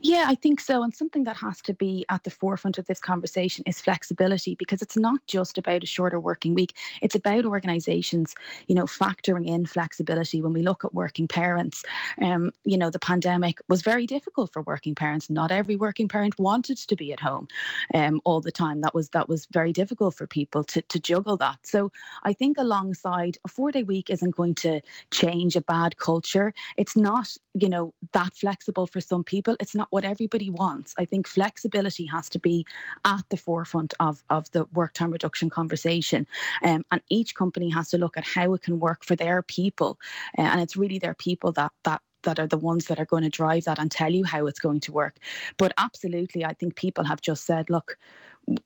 Yeah, 0.00 0.24
I 0.28 0.34
think 0.34 0.60
so. 0.60 0.82
And 0.82 0.94
something 0.94 1.24
that 1.24 1.36
has 1.36 1.60
to 1.62 1.74
be 1.74 2.04
at 2.08 2.24
the 2.24 2.30
forefront 2.30 2.78
of 2.78 2.86
this 2.86 3.00
conversation 3.00 3.64
is 3.66 3.80
flexibility 3.80 4.54
because 4.54 4.82
it's 4.82 4.96
not 4.96 5.20
just 5.26 5.58
about 5.58 5.82
a 5.82 5.86
shorter 5.86 6.20
working 6.20 6.54
week. 6.54 6.76
It's 7.02 7.14
about 7.14 7.46
organizations, 7.46 8.34
you 8.66 8.74
know, 8.74 8.84
factoring 8.84 9.46
in 9.46 9.66
flexibility 9.66 10.42
when 10.42 10.52
we 10.52 10.62
look 10.62 10.84
at 10.84 10.94
working 10.94 11.28
parents. 11.28 11.82
Um, 12.20 12.52
you 12.64 12.76
know, 12.76 12.90
the 12.90 12.98
pandemic 12.98 13.58
was 13.68 13.82
very 13.82 14.06
difficult 14.06 14.52
for 14.52 14.62
working 14.62 14.94
parents. 14.94 15.30
Not 15.30 15.50
every 15.50 15.76
working 15.76 16.08
parent 16.08 16.38
wanted 16.38 16.78
to 16.78 16.96
be 16.96 17.12
at 17.12 17.20
home 17.20 17.48
um, 17.94 18.20
all 18.24 18.40
the 18.40 18.52
time. 18.52 18.80
That 18.80 18.94
was 18.94 19.08
that 19.10 19.28
was 19.28 19.46
very 19.46 19.72
difficult 19.72 20.14
for 20.14 20.26
people 20.26 20.64
to, 20.64 20.82
to 20.82 21.00
juggle 21.00 21.36
that. 21.38 21.58
So 21.62 21.90
I 22.24 22.32
think 22.32 22.58
alongside 22.58 23.38
a 23.44 23.48
four 23.48 23.72
day 23.72 23.82
week 23.82 24.10
isn't 24.10 24.36
going 24.36 24.54
to 24.56 24.80
change 25.10 25.56
a 25.56 25.60
bad 25.60 25.96
culture. 25.96 26.52
It's 26.76 26.96
not, 26.96 27.34
you 27.54 27.68
know, 27.68 27.94
that 28.12 28.34
flexible 28.34 28.86
for 28.86 29.00
some 29.00 29.24
people 29.24 29.45
people. 29.46 29.56
It's 29.60 29.74
not 29.74 29.88
what 29.90 30.04
everybody 30.04 30.50
wants. 30.50 30.94
I 30.98 31.04
think 31.04 31.26
flexibility 31.28 32.06
has 32.06 32.28
to 32.30 32.38
be 32.38 32.66
at 33.04 33.22
the 33.30 33.36
forefront 33.36 33.94
of, 34.00 34.22
of 34.28 34.50
the 34.50 34.64
work 34.74 34.92
time 34.92 35.10
reduction 35.12 35.50
conversation. 35.50 36.26
Um, 36.64 36.84
and 36.90 37.00
each 37.08 37.34
company 37.34 37.70
has 37.70 37.90
to 37.90 37.98
look 37.98 38.16
at 38.16 38.24
how 38.24 38.54
it 38.54 38.62
can 38.62 38.80
work 38.80 39.04
for 39.04 39.16
their 39.16 39.42
people. 39.42 39.98
Uh, 40.36 40.42
and 40.42 40.60
it's 40.60 40.76
really 40.76 40.98
their 40.98 41.14
people 41.14 41.52
that 41.52 41.72
that 41.84 42.00
that 42.22 42.40
are 42.40 42.48
the 42.48 42.58
ones 42.58 42.86
that 42.86 42.98
are 42.98 43.06
going 43.06 43.22
to 43.22 43.28
drive 43.28 43.64
that 43.64 43.78
and 43.78 43.88
tell 43.88 44.12
you 44.12 44.24
how 44.24 44.46
it's 44.48 44.58
going 44.58 44.80
to 44.80 44.90
work. 44.90 45.16
But 45.58 45.72
absolutely, 45.78 46.44
I 46.44 46.54
think 46.54 46.74
people 46.74 47.04
have 47.04 47.20
just 47.20 47.46
said, 47.46 47.70
look, 47.70 47.96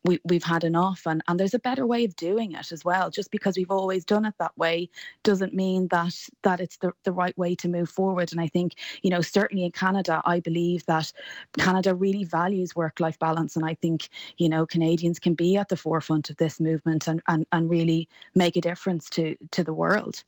we, 0.05 0.21
we've 0.25 0.45
had 0.45 0.65
enough 0.65 1.07
and, 1.07 1.23
and 1.27 1.41
there's 1.41 1.55
a 1.55 1.59
better 1.59 1.87
way 1.87 2.05
of 2.05 2.15
doing 2.17 2.53
it 2.53 2.73
as 2.73 2.85
well. 2.85 3.11
Just 3.11 3.31
because 3.31 3.57
we've 3.57 3.71
always 3.71 4.05
done 4.05 4.25
it 4.25 4.35
that 4.39 4.57
way 4.59 4.91
doesn't 5.23 5.55
mean 5.55 5.89
that 5.89 6.15
that 6.43 6.61
it's 6.61 6.77
the, 6.79 6.93
the 7.05 7.13
right 7.13 7.37
way 7.39 7.55
to 7.57 7.69
move 7.69 7.89
forward. 7.89 8.33
And 8.33 8.41
i 8.41 8.49
think 8.49 8.75
you 9.03 9.11
know 9.11 9.21
certainly 9.21 9.65
in 9.65 9.73
canada 9.73 10.21
i 10.25 10.41
believe 10.41 10.85
that 10.87 11.13
canada 11.59 11.95
really 11.95 12.25
values 12.25 12.75
work 12.77 13.01
life 13.01 13.19
balance 13.19 13.57
and 13.57 13.65
i 13.65 13.75
think 13.75 14.09
you 14.39 14.49
know 14.49 14.67
canadians 14.67 15.19
can 15.19 15.35
be 15.35 15.57
at 15.57 15.69
the 15.69 15.77
forefront 15.77 16.31
of 16.31 16.37
this 16.37 16.61
movement 16.61 17.07
and, 17.09 17.23
and, 17.29 17.47
and 17.53 17.71
really 17.71 18.09
make 18.35 18.57
a 18.57 18.61
difference 18.61 19.09
to 19.11 19.37
to 19.51 19.65
the 19.65 19.73
world. 19.73 20.25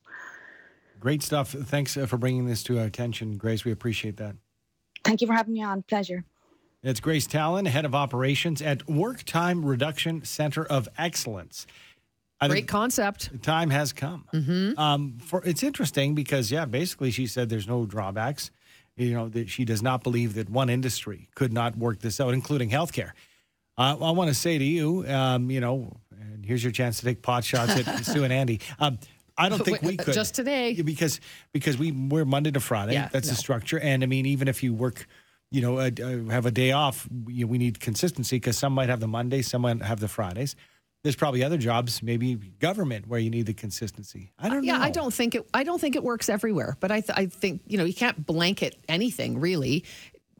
Great 1.00 1.22
stuff. 1.22 1.50
Thanks 1.50 1.96
uh, 1.96 2.06
for 2.06 2.16
bringing 2.16 2.46
this 2.46 2.62
to 2.64 2.78
our 2.78 2.84
attention 2.84 3.36
grace. 3.36 3.64
We 3.64 3.72
appreciate 3.72 4.16
that. 4.18 4.36
Thank 5.04 5.20
you 5.20 5.26
for 5.26 5.32
having 5.32 5.54
me 5.54 5.62
on. 5.62 5.82
Pleasure 5.82 6.24
it's 6.82 7.00
Grace 7.00 7.26
Tallon, 7.26 7.66
head 7.66 7.84
of 7.84 7.94
operations 7.94 8.60
at 8.60 8.88
Work 8.88 9.22
Time 9.24 9.64
Reduction 9.64 10.24
Center 10.24 10.64
of 10.64 10.88
Excellence. 10.98 11.66
I 12.40 12.48
Great 12.48 12.66
concept. 12.66 13.40
Time 13.42 13.70
has 13.70 13.92
come. 13.92 14.26
Mm-hmm. 14.34 14.78
Um, 14.78 15.18
for 15.20 15.44
it's 15.44 15.62
interesting 15.62 16.16
because 16.16 16.50
yeah, 16.50 16.64
basically 16.64 17.12
she 17.12 17.28
said 17.28 17.48
there's 17.48 17.68
no 17.68 17.86
drawbacks. 17.86 18.50
You 18.96 19.14
know 19.14 19.28
that 19.28 19.48
she 19.48 19.64
does 19.64 19.80
not 19.80 20.02
believe 20.02 20.34
that 20.34 20.50
one 20.50 20.68
industry 20.68 21.28
could 21.36 21.52
not 21.52 21.78
work 21.78 22.00
this 22.00 22.20
out, 22.20 22.34
including 22.34 22.68
healthcare. 22.68 23.12
Uh, 23.78 23.96
I 24.02 24.10
want 24.10 24.28
to 24.28 24.34
say 24.34 24.58
to 24.58 24.64
you, 24.64 25.06
um, 25.06 25.50
you 25.50 25.60
know, 25.60 25.96
and 26.20 26.44
here's 26.44 26.62
your 26.64 26.72
chance 26.72 26.98
to 26.98 27.04
take 27.04 27.22
pot 27.22 27.44
shots 27.44 27.70
at 27.70 27.86
Sue 28.04 28.24
and 28.24 28.32
Andy. 28.32 28.60
Um, 28.80 28.98
I 29.38 29.48
don't 29.48 29.64
think 29.64 29.80
we 29.82 29.96
could 29.96 30.12
just 30.12 30.34
today 30.34 30.74
because 30.82 31.20
because 31.52 31.78
we 31.78 31.92
we're 31.92 32.24
Monday 32.24 32.50
to 32.50 32.60
Friday. 32.60 32.94
Yeah, 32.94 33.08
That's 33.12 33.28
no. 33.28 33.34
the 33.34 33.36
structure, 33.36 33.78
and 33.78 34.02
I 34.02 34.06
mean 34.06 34.26
even 34.26 34.48
if 34.48 34.64
you 34.64 34.74
work 34.74 35.06
you 35.52 35.60
know, 35.60 35.78
uh, 35.78 35.90
uh, 36.02 36.30
have 36.30 36.46
a 36.46 36.50
day 36.50 36.72
off, 36.72 37.06
we, 37.24 37.44
we 37.44 37.58
need 37.58 37.78
consistency 37.78 38.36
because 38.36 38.56
some 38.56 38.72
might 38.72 38.88
have 38.88 39.00
the 39.00 39.06
Mondays, 39.06 39.48
some 39.48 39.62
might 39.62 39.82
have 39.82 40.00
the 40.00 40.08
Fridays. 40.08 40.56
There's 41.02 41.16
probably 41.16 41.44
other 41.44 41.58
jobs, 41.58 42.02
maybe 42.02 42.36
government, 42.36 43.06
where 43.06 43.20
you 43.20 43.28
need 43.28 43.46
the 43.46 43.54
consistency. 43.54 44.32
I 44.38 44.48
don't 44.48 44.64
yeah, 44.64 44.74
know. 44.74 44.78
Yeah, 44.78 44.84
I 44.84 44.90
don't 44.90 45.12
think 45.12 45.34
it. 45.34 45.46
I 45.52 45.64
don't 45.64 45.80
think 45.80 45.96
it 45.96 46.02
works 46.02 46.28
everywhere, 46.28 46.76
but 46.80 46.90
I, 46.90 47.00
th- 47.00 47.18
I 47.18 47.26
think 47.26 47.60
you 47.66 47.76
know 47.76 47.84
you 47.84 47.94
can't 47.94 48.24
blanket 48.24 48.76
anything 48.88 49.40
really. 49.40 49.84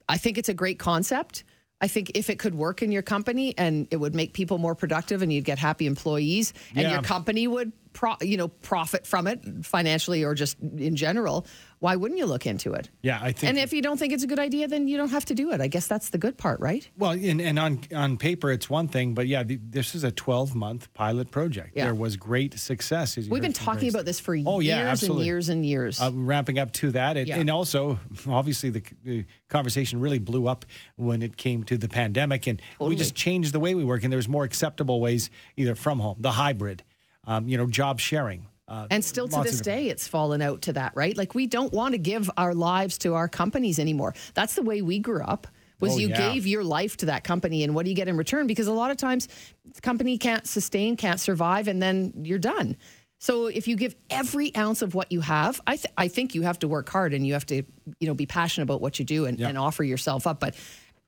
I 0.08 0.18
think 0.18 0.38
it's 0.38 0.48
a 0.48 0.54
great 0.54 0.78
concept. 0.78 1.44
I 1.80 1.88
think 1.88 2.12
if 2.14 2.30
it 2.30 2.38
could 2.38 2.54
work 2.54 2.80
in 2.80 2.92
your 2.92 3.02
company 3.02 3.54
and 3.58 3.88
it 3.90 3.96
would 3.96 4.14
make 4.14 4.34
people 4.34 4.56
more 4.56 4.76
productive 4.76 5.20
and 5.20 5.32
you'd 5.32 5.44
get 5.44 5.58
happy 5.58 5.86
employees 5.86 6.54
and 6.76 6.82
yeah. 6.82 6.92
your 6.92 7.02
company 7.02 7.48
would 7.48 7.72
pro, 7.92 8.14
you 8.20 8.36
know 8.36 8.48
profit 8.48 9.06
from 9.06 9.26
it 9.26 9.40
financially 9.62 10.24
or 10.24 10.34
just 10.34 10.58
in 10.60 10.96
general, 10.96 11.46
why 11.78 11.96
wouldn't 11.96 12.18
you 12.18 12.26
look 12.26 12.46
into 12.46 12.74
it? 12.74 12.90
Yeah, 13.02 13.18
I 13.20 13.32
think. 13.32 13.50
And 13.50 13.58
if 13.58 13.72
you 13.72 13.82
don't 13.82 13.98
think 13.98 14.12
it's 14.12 14.22
a 14.22 14.26
good 14.28 14.38
idea, 14.38 14.68
then 14.68 14.86
you 14.86 14.96
don't 14.96 15.10
have 15.10 15.24
to 15.26 15.34
do 15.34 15.50
it. 15.50 15.60
I 15.60 15.66
guess 15.66 15.88
that's 15.88 16.10
the 16.10 16.18
good 16.18 16.38
part, 16.38 16.60
right? 16.60 16.88
Well, 16.96 17.10
and, 17.10 17.40
and 17.40 17.58
on 17.58 17.80
on 17.94 18.16
paper 18.18 18.50
it's 18.50 18.70
one 18.70 18.88
thing, 18.88 19.14
but 19.14 19.26
yeah, 19.26 19.42
the, 19.42 19.58
this 19.62 19.94
is 19.94 20.04
a 20.04 20.12
12 20.12 20.54
month 20.54 20.92
pilot 20.94 21.30
project. 21.30 21.72
Yeah. 21.74 21.86
There 21.86 21.94
was 21.94 22.16
great 22.16 22.58
success. 22.58 23.16
We've 23.16 23.42
been 23.42 23.52
talking 23.52 23.88
about 23.88 24.04
this 24.04 24.20
for 24.20 24.32
oh, 24.46 24.60
years 24.60 24.64
yeah, 24.64 24.90
absolutely. 24.90 25.22
and 25.22 25.26
years 25.26 25.48
and 25.48 25.66
years. 25.66 26.00
Uh, 26.00 26.10
ramping 26.12 26.58
up 26.58 26.72
to 26.74 26.92
that, 26.92 27.16
it, 27.16 27.28
Yeah. 27.28 27.38
and 27.38 27.50
also 27.50 27.98
obviously 28.28 28.70
the, 28.70 28.82
the 29.04 29.24
conversation 29.48 30.00
really 30.00 30.18
blew 30.18 30.46
up 30.46 30.64
when 30.96 31.20
it 31.22 31.36
came 31.36 31.64
to 31.64 31.76
the 31.76 31.88
pandemic, 31.88 32.46
and 32.46 32.62
we 32.78 32.96
just 32.96 33.14
changed 33.14 33.52
the 33.52 33.60
way 33.60 33.74
we 33.74 33.84
work, 33.84 34.04
and 34.04 34.12
there's 34.12 34.28
more 34.28 34.44
acceptable 34.44 35.00
ways, 35.00 35.30
either 35.56 35.74
from 35.74 35.98
home, 35.98 36.16
the 36.20 36.32
hybrid, 36.32 36.84
um, 37.26 37.48
you 37.48 37.56
know, 37.56 37.66
job 37.66 38.00
sharing. 38.00 38.46
Uh, 38.68 38.86
And 38.90 39.04
still 39.04 39.28
to 39.28 39.42
this 39.42 39.60
day, 39.60 39.88
it's 39.88 40.06
fallen 40.08 40.40
out 40.40 40.62
to 40.62 40.72
that, 40.74 40.92
right? 40.94 41.16
Like 41.16 41.34
we 41.34 41.46
don't 41.46 41.72
want 41.72 41.92
to 41.92 41.98
give 41.98 42.30
our 42.36 42.54
lives 42.54 42.96
to 42.98 43.14
our 43.14 43.28
companies 43.28 43.78
anymore. 43.78 44.14
That's 44.34 44.54
the 44.54 44.62
way 44.62 44.82
we 44.82 44.98
grew 44.98 45.22
up. 45.22 45.46
Was 45.80 45.94
Oh, 45.94 45.98
you 45.98 46.08
yeah. 46.08 46.32
gave 46.32 46.46
your 46.46 46.62
life 46.62 46.96
to 46.98 47.06
that 47.06 47.24
company, 47.24 47.64
and 47.64 47.74
what 47.74 47.84
do 47.84 47.90
you 47.90 47.96
get 47.96 48.06
in 48.06 48.16
return? 48.16 48.46
Because 48.46 48.68
a 48.68 48.72
lot 48.72 48.92
of 48.92 48.96
times, 48.96 49.26
the 49.74 49.80
company 49.80 50.16
can't 50.16 50.46
sustain, 50.46 50.96
can't 50.96 51.18
survive, 51.18 51.66
and 51.66 51.82
then 51.82 52.12
you're 52.24 52.38
done. 52.38 52.76
So 53.18 53.46
if 53.46 53.66
you 53.68 53.76
give 53.76 53.94
every 54.08 54.54
ounce 54.56 54.80
of 54.82 54.94
what 54.94 55.10
you 55.10 55.20
have, 55.20 55.60
I 55.66 55.76
th- 55.76 55.92
I 55.98 56.06
think 56.08 56.34
you 56.36 56.42
have 56.42 56.58
to 56.60 56.68
work 56.68 56.88
hard 56.88 57.14
and 57.14 57.26
you 57.26 57.32
have 57.34 57.46
to 57.46 57.56
you 58.00 58.06
know 58.06 58.14
be 58.14 58.26
passionate 58.26 58.64
about 58.64 58.80
what 58.80 58.98
you 59.00 59.04
do 59.04 59.26
and, 59.26 59.38
Yeah. 59.38 59.48
and 59.48 59.58
offer 59.58 59.82
yourself 59.84 60.26
up. 60.26 60.38
But 60.40 60.54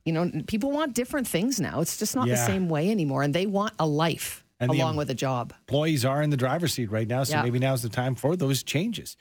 you 0.05 0.13
know, 0.13 0.31
people 0.49 0.71
want 0.71 0.93
different 0.95 1.27
things 1.29 1.61
now. 1.61 1.81
It's 1.81 1.97
just 1.97 2.15
not 2.17 2.27
the 2.29 2.37
same 2.37 2.69
way 2.69 2.91
anymore, 2.91 3.23
and 3.23 3.33
they 3.35 3.47
want 3.47 3.73
a 3.79 3.87
life 3.87 4.44
And 4.71 4.81
along 4.81 4.97
with 4.97 5.11
a 5.11 5.15
job. 5.15 5.53
Employees 5.69 6.05
are 6.05 6.23
in 6.23 6.31
the 6.31 6.37
driver's 6.37 6.73
seat 6.75 6.91
right 6.91 7.09
now, 7.09 7.25
so 7.25 7.37
Yeah. 7.37 7.43
maybe 7.43 7.59
now's 7.59 7.83
the 7.83 7.89
time 7.89 8.15
for 8.15 8.37
those 8.37 8.63
changes. 8.63 9.17